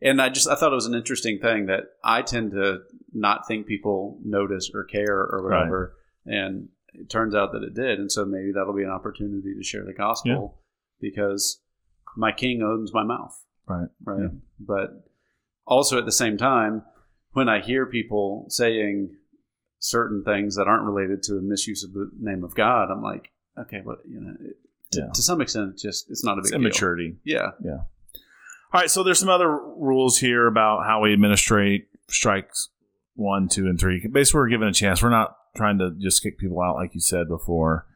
[0.00, 2.80] and I just I thought it was an interesting thing that I tend to
[3.12, 5.94] not think people notice or care or whatever,
[6.26, 6.36] right.
[6.36, 9.62] and it turns out that it did, and so maybe that'll be an opportunity to
[9.62, 10.60] share the gospel
[11.00, 11.08] yeah.
[11.08, 11.60] because
[12.16, 13.88] my king owns my mouth, right?
[14.04, 14.38] Right, yeah.
[14.60, 15.04] but
[15.66, 16.84] also at the same time,
[17.32, 19.16] when I hear people saying
[19.80, 23.30] certain things that aren't related to a misuse of the name of God, I'm like,
[23.58, 24.34] okay, but you know,
[24.92, 25.08] yeah.
[25.12, 27.16] to, some extent, it's just it's not a big it's immaturity.
[27.24, 27.36] Deal.
[27.36, 27.78] Yeah, yeah.
[28.72, 32.68] All right, so there's some other rules here about how we administrate strikes
[33.14, 34.06] one, two, and three.
[34.06, 35.02] Basically, we're given a chance.
[35.02, 37.86] We're not trying to just kick people out, like you said before.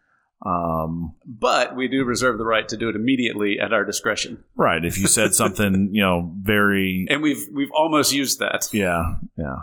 [0.44, 4.42] Um, but we do reserve the right to do it immediately at our discretion.
[4.56, 4.84] Right.
[4.84, 8.68] If you said something, you know, very, and we've we've almost used that.
[8.72, 9.56] Yeah, yeah.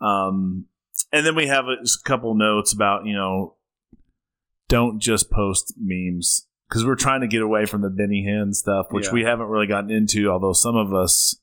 [0.00, 0.66] Um,
[1.12, 3.54] and then we have a couple notes about you know,
[4.68, 8.86] don't just post memes because we're trying to get away from the Benny Hinn stuff,
[8.90, 9.12] which yeah.
[9.12, 10.30] we haven't really gotten into.
[10.30, 11.36] Although some of us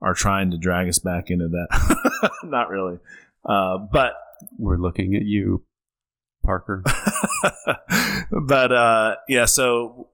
[0.00, 2.30] are trying to drag us back into that.
[2.44, 2.98] Not really,
[3.44, 4.14] uh, but
[4.58, 5.64] we're looking at you,
[6.44, 6.82] Parker.
[8.30, 10.08] but uh, yeah, so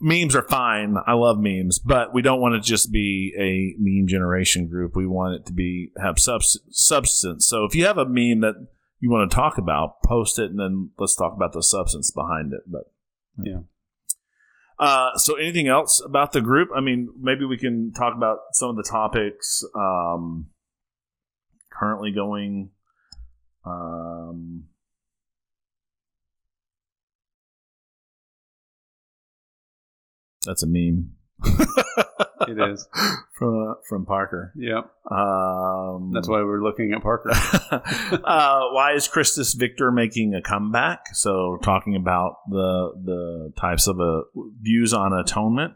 [0.00, 0.96] memes are fine.
[1.06, 4.96] I love memes, but we don't want to just be a meme generation group.
[4.96, 7.46] We want it to be have subs- substance.
[7.46, 8.68] So if you have a meme that
[9.04, 12.54] you want to talk about, post it, and then let's talk about the substance behind
[12.54, 12.62] it.
[12.66, 12.90] But
[13.36, 13.58] Yeah.
[14.78, 16.70] Uh, so anything else about the group?
[16.74, 20.46] I mean, maybe we can talk about some of the topics um,
[21.70, 22.70] currently going.
[23.66, 24.64] Um,
[30.46, 31.13] that's a meme.
[32.48, 32.86] It is.
[33.32, 34.52] from uh, from Parker.
[34.56, 34.90] Yep.
[35.10, 37.30] Um, That's why we're looking at Parker.
[37.72, 41.14] uh, why is Christus Victor making a comeback?
[41.14, 44.22] So talking about the the types of uh,
[44.60, 45.74] views on atonement.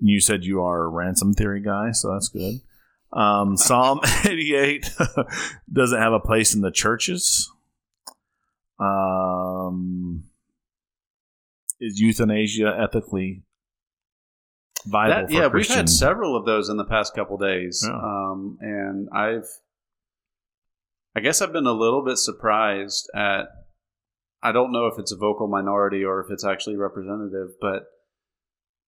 [0.00, 2.60] You said you are a ransom theory guy, so that's good.
[3.12, 4.90] Um, Psalm 88
[5.72, 7.48] doesn't have a place in the churches.
[8.80, 10.24] Um,
[11.80, 13.44] is euthanasia ethically
[14.86, 15.26] vital?
[15.26, 17.94] That, yeah, we've had several of those in the past couple days, Yeah.
[17.96, 19.48] um, and I've,
[21.16, 23.46] I guess I've been a little bit surprised at.
[24.42, 27.84] I don't know if it's a vocal minority or if it's actually representative, but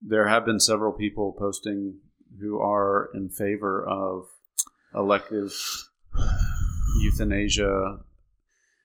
[0.02, 2.00] there have been several people posting
[2.40, 4.26] who are in favor of
[4.94, 5.54] elective
[7.00, 7.98] euthanasia,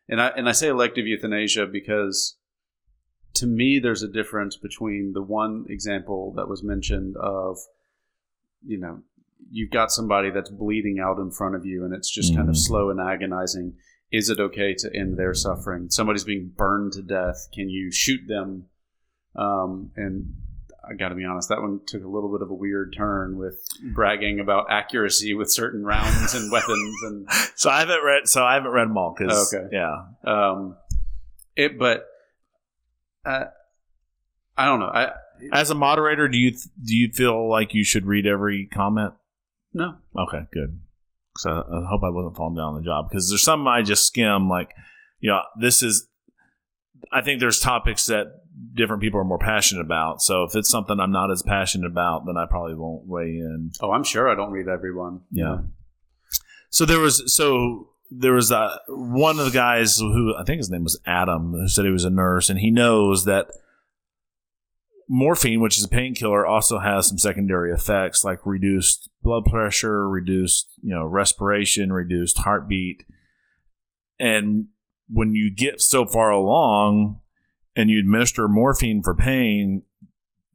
[0.07, 2.37] and I and I say elective euthanasia because
[3.41, 7.57] to me, there's a difference between the one example that was mentioned of,
[8.65, 9.01] you know,
[9.51, 12.55] you've got somebody that's bleeding out in front of you and it's just kind of
[12.55, 12.59] Mhm.
[12.59, 13.73] slow and agonizing.
[14.11, 15.89] Is it okay to end their suffering?
[15.89, 17.47] Somebody's being burned to death.
[17.53, 18.65] Can you shoot them?
[19.35, 20.35] Um, and
[20.87, 23.37] I got to be honest, that one took a little bit of a weird turn
[23.37, 23.63] with
[23.93, 28.27] bragging about accuracy with certain rounds and weapons and So I haven't read.
[28.27, 29.69] So I haven't read them all because Okay.
[29.71, 30.75] yeah, um,
[31.55, 31.77] it.
[31.79, 32.05] But
[33.25, 33.45] uh,
[34.57, 34.87] I don't know.
[34.87, 35.11] I
[35.51, 39.13] As a moderator, do you do you feel like you should read every comment?
[39.73, 39.95] no.
[40.17, 40.79] Okay, good.
[41.37, 44.05] So I hope I wasn't falling down on the job because there's some I just
[44.05, 44.49] skim.
[44.49, 44.73] Like,
[45.19, 46.07] you know, this is.
[47.11, 48.27] I think there's topics that
[48.73, 50.21] different people are more passionate about.
[50.21, 53.71] So if it's something I'm not as passionate about, then I probably won't weigh in.
[53.81, 55.21] Oh, I'm sure I don't read everyone.
[55.31, 55.59] Yeah.
[56.69, 60.69] So there was so there was uh, one of the guys who I think his
[60.69, 63.47] name was Adam who said he was a nurse and he knows that
[65.07, 70.69] morphine, which is a painkiller, also has some secondary effects like reduced blood pressure, reduced
[70.83, 73.05] you know respiration, reduced heartbeat,
[74.19, 74.67] and
[75.09, 77.19] when you get so far along
[77.75, 79.83] and you administer morphine for pain,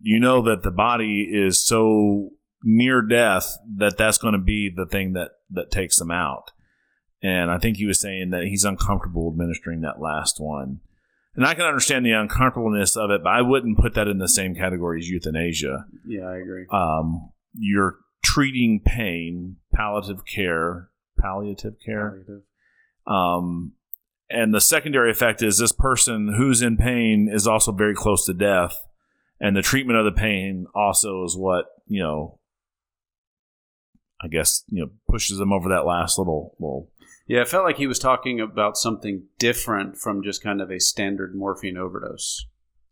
[0.00, 2.30] you know that the body is so
[2.62, 6.52] near death that that's going to be the thing that that takes them out.
[7.22, 10.80] And I think he was saying that he's uncomfortable administering that last one.
[11.34, 14.28] And I can understand the uncomfortableness of it, but I wouldn't put that in the
[14.28, 15.86] same category as euthanasia.
[16.06, 16.66] Yeah, I agree.
[16.70, 20.88] Um, you're treating pain, palliative care,
[21.18, 22.22] palliative care.
[23.06, 23.72] Um,
[24.28, 28.34] and the secondary effect is this person who's in pain is also very close to
[28.34, 28.86] death,
[29.40, 32.38] and the treatment of the pain also is what you know.
[34.18, 36.90] I guess you know pushes them over that last little little.
[37.26, 40.78] Yeah, it felt like he was talking about something different from just kind of a
[40.78, 42.44] standard morphine overdose.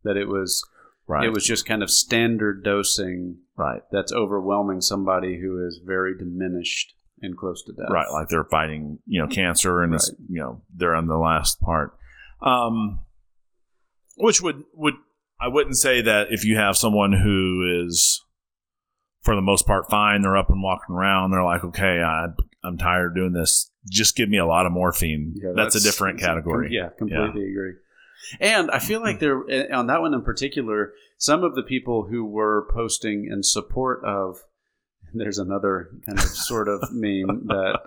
[0.03, 0.65] That it was
[1.07, 1.27] Right.
[1.27, 3.83] it was just kind of standard dosing right.
[3.93, 7.91] that's overwhelming somebody who is very diminished and close to death.
[7.91, 8.11] Right.
[8.11, 11.99] Like they're fighting you know cancer and it's, you know they're on the last part.
[12.41, 13.01] Um,
[14.17, 14.95] which would would
[15.39, 18.23] I wouldn't say that if you have someone who is
[19.21, 22.29] for the most part fine, they're up and walking around, they're like, okay, I,
[22.63, 23.71] I'm tired of doing this.
[23.91, 25.35] Just give me a lot of morphine.
[25.37, 26.69] Yeah, that's, a different that's- category.
[26.73, 27.75] Yeah, completely agree.
[28.41, 32.07] And I feel like there eh, on that one in particular, some of the people
[32.09, 34.39] who were posting in support of
[35.13, 37.81] there's another kind of sort of meme that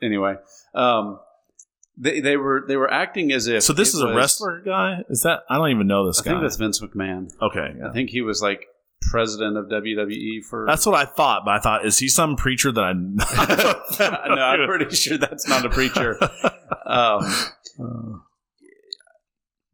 [0.00, 0.36] anyway,
[0.74, 1.18] um,
[1.96, 5.04] they they were they were acting as if So this is a wrestler guy.
[5.08, 6.30] Is that I don't even know this I guy.
[6.30, 7.30] I think that's Vince McMahon.
[7.40, 7.74] okay.
[7.78, 7.88] yeah.
[7.88, 8.66] I think he was like
[9.10, 10.64] president of WWE for.
[10.66, 12.92] That's what I thought, but I thought, is he some preacher that I?
[14.34, 16.18] no, I'm pretty sure that's not a preacher.
[16.84, 17.22] Um,
[17.80, 18.18] uh.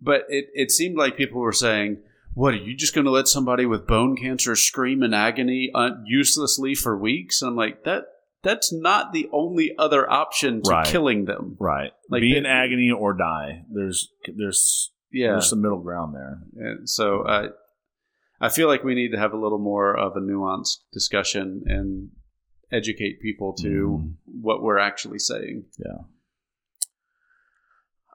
[0.00, 1.98] but it, it seemed like people were saying,
[2.34, 6.04] "What are you just going to let somebody with bone cancer scream in agony un-
[6.06, 8.04] uselessly for weeks?" And I'm like, that
[8.42, 10.86] that's not the only other option to Right.
[10.86, 11.56] killing them.
[11.58, 11.90] right.
[12.08, 13.64] Like Be the- in agony or die.
[13.72, 15.32] There's there's Yeah.
[15.32, 16.40] there's some middle ground there.
[16.56, 17.48] And so I
[18.40, 22.10] I feel like we need to have a little more of a nuanced discussion and
[22.70, 24.14] educate people to Mhm.
[24.40, 25.64] what we're actually saying.
[25.78, 26.04] Yeah.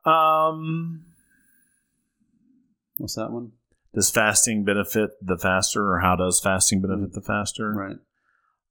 [0.05, 1.05] Um,
[2.97, 3.51] What's that one?
[3.93, 7.71] does fasting benefit the faster, or how does fasting benefit the faster?
[7.73, 7.97] Right.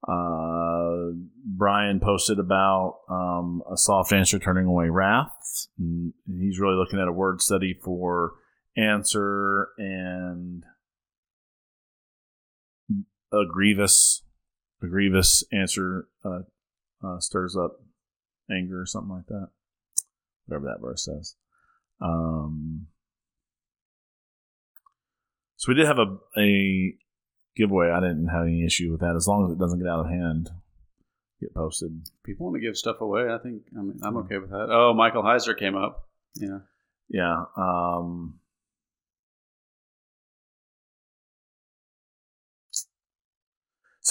[0.09, 1.13] Uh,
[1.45, 5.69] Brian posted about um, a soft answer turning away wrath.
[5.79, 8.33] And he's really looking at a word study for
[8.77, 10.65] answer and
[13.33, 14.23] a grievous,
[14.83, 16.41] a grievous answer uh,
[17.05, 17.81] uh, stirs up
[18.51, 19.49] anger or something like that.
[20.47, 21.37] Whatever that verse says.
[22.01, 22.89] Um,
[25.57, 26.95] so we did have a, a
[27.57, 27.91] giveaway.
[27.91, 30.09] I didn't have any issue with that as long as it doesn't get out of
[30.09, 30.51] hand.
[31.41, 32.07] Get posted.
[32.25, 33.33] People want to give stuff away.
[33.33, 34.69] I think I mean, I'm okay with that.
[34.71, 36.09] Oh, Michael Heiser came up.
[36.35, 36.59] Yeah.
[37.09, 37.45] Yeah.
[37.57, 38.41] Um,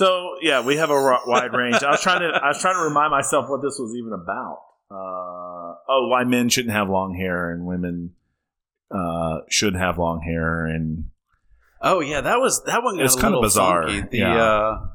[0.01, 1.83] so yeah, we have a wide range.
[1.83, 4.57] I was trying to I was trying to remind myself what this was even about.
[4.89, 8.15] Uh, oh, why men shouldn't have long hair and women
[8.89, 11.05] uh, should have long hair and
[11.83, 12.99] Oh yeah, that was that one.
[12.99, 14.07] It's kinda bizarre, funky.
[14.09, 14.43] The yeah.
[14.43, 14.87] uh,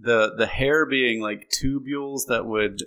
[0.00, 2.80] the the hair being like tubules that would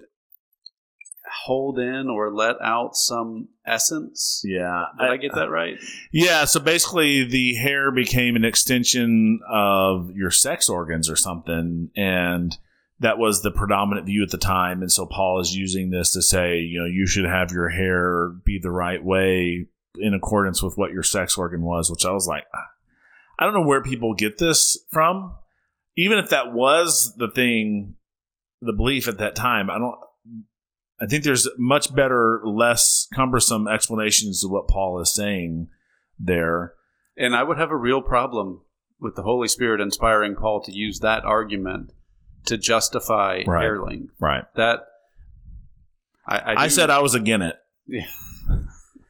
[1.31, 4.41] hold in or let out some essence.
[4.45, 5.77] yeah, Did I, get uh, that right?
[6.11, 12.57] Yeah, so basically the hair became an extension of your sex organs or something and
[12.99, 16.21] that was the predominant view at the time and so Paul is using this to
[16.21, 19.67] say, you know, you should have your hair be the right way
[19.97, 22.67] in accordance with what your sex organ was, which I was like ah,
[23.39, 25.35] I don't know where people get this from.
[25.97, 27.95] Even if that was the thing,
[28.61, 29.95] the belief at that time, I don't
[31.01, 35.67] I think there's much better, less cumbersome explanations of what Paul is saying
[36.19, 36.73] there.
[37.17, 38.61] And I would have a real problem
[38.99, 41.91] with the Holy Spirit inspiring Paul to use that argument
[42.45, 43.61] to justify Right.
[43.61, 44.13] hair length.
[44.19, 44.45] Right.
[44.55, 44.85] That
[46.25, 47.55] I, I, I said I was against
[47.87, 48.03] it.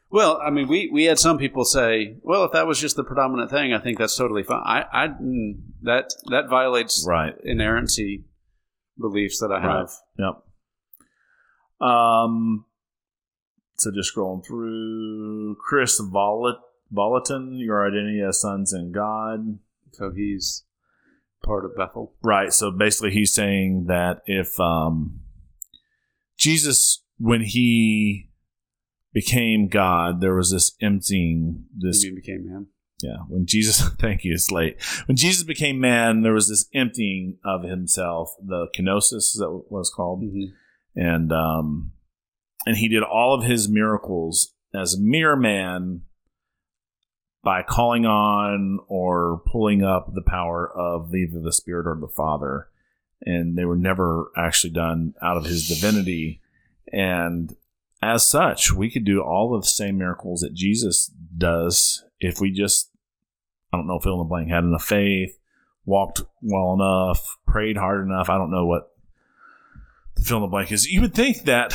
[0.08, 3.02] Well, I mean, we, we had some people say, well, if that was just the
[3.04, 4.62] predominant thing, I think that's totally fine.
[4.64, 7.34] I, I mm, that that violates Right.
[7.42, 8.24] inerrancy
[8.98, 9.62] beliefs that I Right.
[9.80, 9.90] have.
[10.16, 10.42] Yep.
[11.80, 12.64] Um.
[13.78, 16.56] So just scrolling through, Kris Volat
[16.92, 19.58] Vallotton, your identity as sons in God.
[19.92, 20.64] So he's
[21.44, 22.14] part of Bethel.
[22.22, 22.52] Right.
[22.52, 25.20] So basically, he's saying that if um,
[26.38, 28.30] Jesus, when he
[29.12, 32.66] became God, there was this emptying, this He became man.
[33.02, 34.76] Yeah, when Jesus, thank you, it's late.
[35.06, 39.80] When Jesus became man, there was this emptying of himself, the kenosis, is that what
[39.80, 40.22] it's called?
[40.22, 40.52] Mhm.
[40.96, 41.92] And um,
[42.64, 46.02] and he did all of his miracles as mere man
[47.44, 52.68] by calling on or pulling up the power of either the Spirit or the Father,
[53.22, 56.40] and they were never actually done out of his divinity.
[56.92, 57.54] And
[58.02, 62.50] as such, we could do all of the same miracles that Jesus does if we
[62.50, 62.90] just,
[63.72, 65.38] I don't know, fill in the blank, had enough faith,
[65.84, 68.28] walked well enough, prayed hard enough.
[68.28, 68.90] I don't know what
[70.16, 70.86] the fill in the blank is.
[70.86, 71.72] You would think that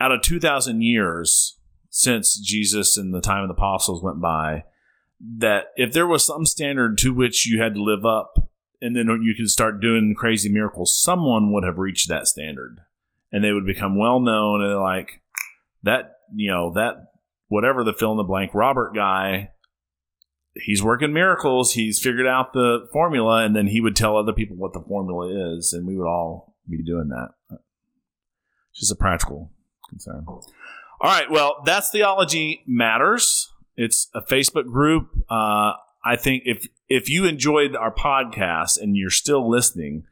[0.00, 1.58] out of 2,000 years
[1.90, 4.64] since Jesus and the time of the apostles went by,
[5.38, 8.50] that if there was some standard to which you had to live up
[8.82, 12.80] and then you could start doing crazy miracles, someone would have reached that standard
[13.32, 15.22] and they would become well known and like
[15.82, 17.12] that, you know, that
[17.48, 19.50] whatever the fill in the blank Robert guy,
[20.54, 21.72] he's working miracles.
[21.72, 25.56] He's figured out the formula, and then he would tell other people what the formula
[25.56, 27.30] is, and we would all be doing that.
[28.70, 29.50] It's just a practical
[29.88, 30.24] concern.
[30.26, 30.42] All
[31.02, 33.52] right, well, that's theology matters.
[33.76, 35.08] It's a Facebook group.
[35.28, 35.72] Uh,
[36.04, 40.04] I think if if you enjoyed our podcast and you're still listening,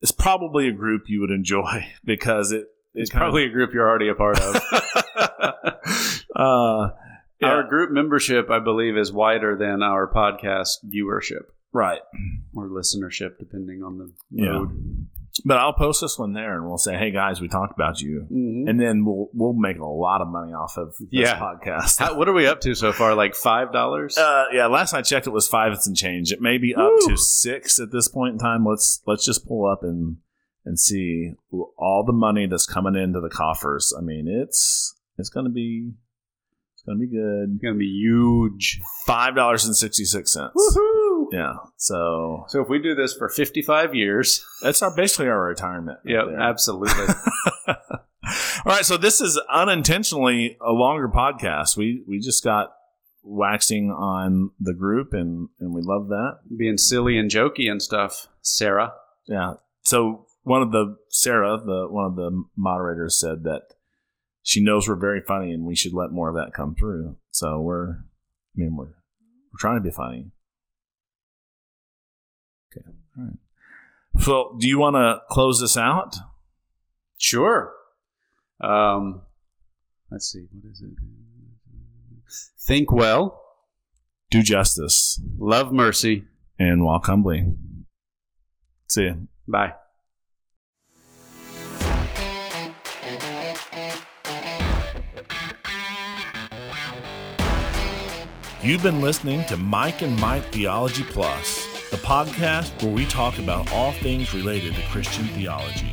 [0.00, 4.08] it's probably a group you would enjoy because it It's probably a group you're already
[4.08, 4.56] a part of.
[6.36, 6.90] uh,
[7.40, 12.00] yeah, Our group membership, I believe, is wider than our podcast viewership right.
[12.54, 14.64] or listenership, depending on the Yeah.
[15.44, 15.48] Mode.
[15.48, 18.26] But I'll post this one there, and we'll say, "Hey guys, we talked about you,"
[18.30, 18.68] Mhm.
[18.68, 21.38] and then we'll we'll make a lot of money off of this Yeah.
[21.38, 21.98] podcast.
[21.98, 23.14] How, what are we up to so far?
[23.14, 24.16] Like five dollars?
[24.18, 26.32] Uh, yeah, last I checked, it was five and some change.
[26.32, 27.08] It may be up Woo.
[27.08, 28.64] to six at this point in time.
[28.66, 30.16] Let's let's just pull up and
[30.64, 31.32] and see
[31.76, 33.92] all the money that's coming into the coffers.
[33.96, 35.92] I mean, it's it's gonna be
[36.74, 37.52] it's gonna be good.
[37.54, 38.80] It's gonna be huge.
[39.06, 40.52] Five dollars and sixty six cents.
[41.32, 45.98] Yeah, so So if we do this for fifty-five years, that's our basically our retirement.
[46.04, 46.38] right yeah, there.
[46.38, 47.14] absolutely.
[47.66, 47.76] All
[48.66, 51.76] right, so this is unintentionally a longer podcast.
[51.76, 52.72] We we just got
[53.22, 56.38] waxing on the group, and and we love that.
[56.56, 58.92] Being silly and jokey and stuff, Sarah.
[59.26, 59.54] Yeah.
[59.82, 63.62] So one of the Sarah, the one of the moderators, said that
[64.42, 67.16] she knows we're very funny, and we should let more of that come through.
[67.30, 70.30] So we're, I mean, we're we're trying to be funny.
[72.76, 72.86] Okay.
[73.18, 74.22] All right.
[74.22, 76.16] So, do you want to close this out?
[77.18, 77.72] Sure.
[78.60, 79.22] Um,
[80.10, 80.46] let's see.
[80.52, 80.90] What is it?
[82.58, 83.42] Think well,
[84.30, 86.24] Do justice love mercy.
[86.58, 87.54] and walk humbly.
[88.86, 89.28] See you.
[89.48, 89.72] Bye.
[98.62, 103.70] You've been listening to Mike and Mike Theology Plus, the podcast where we talk about
[103.70, 105.92] all things related to Christian theology.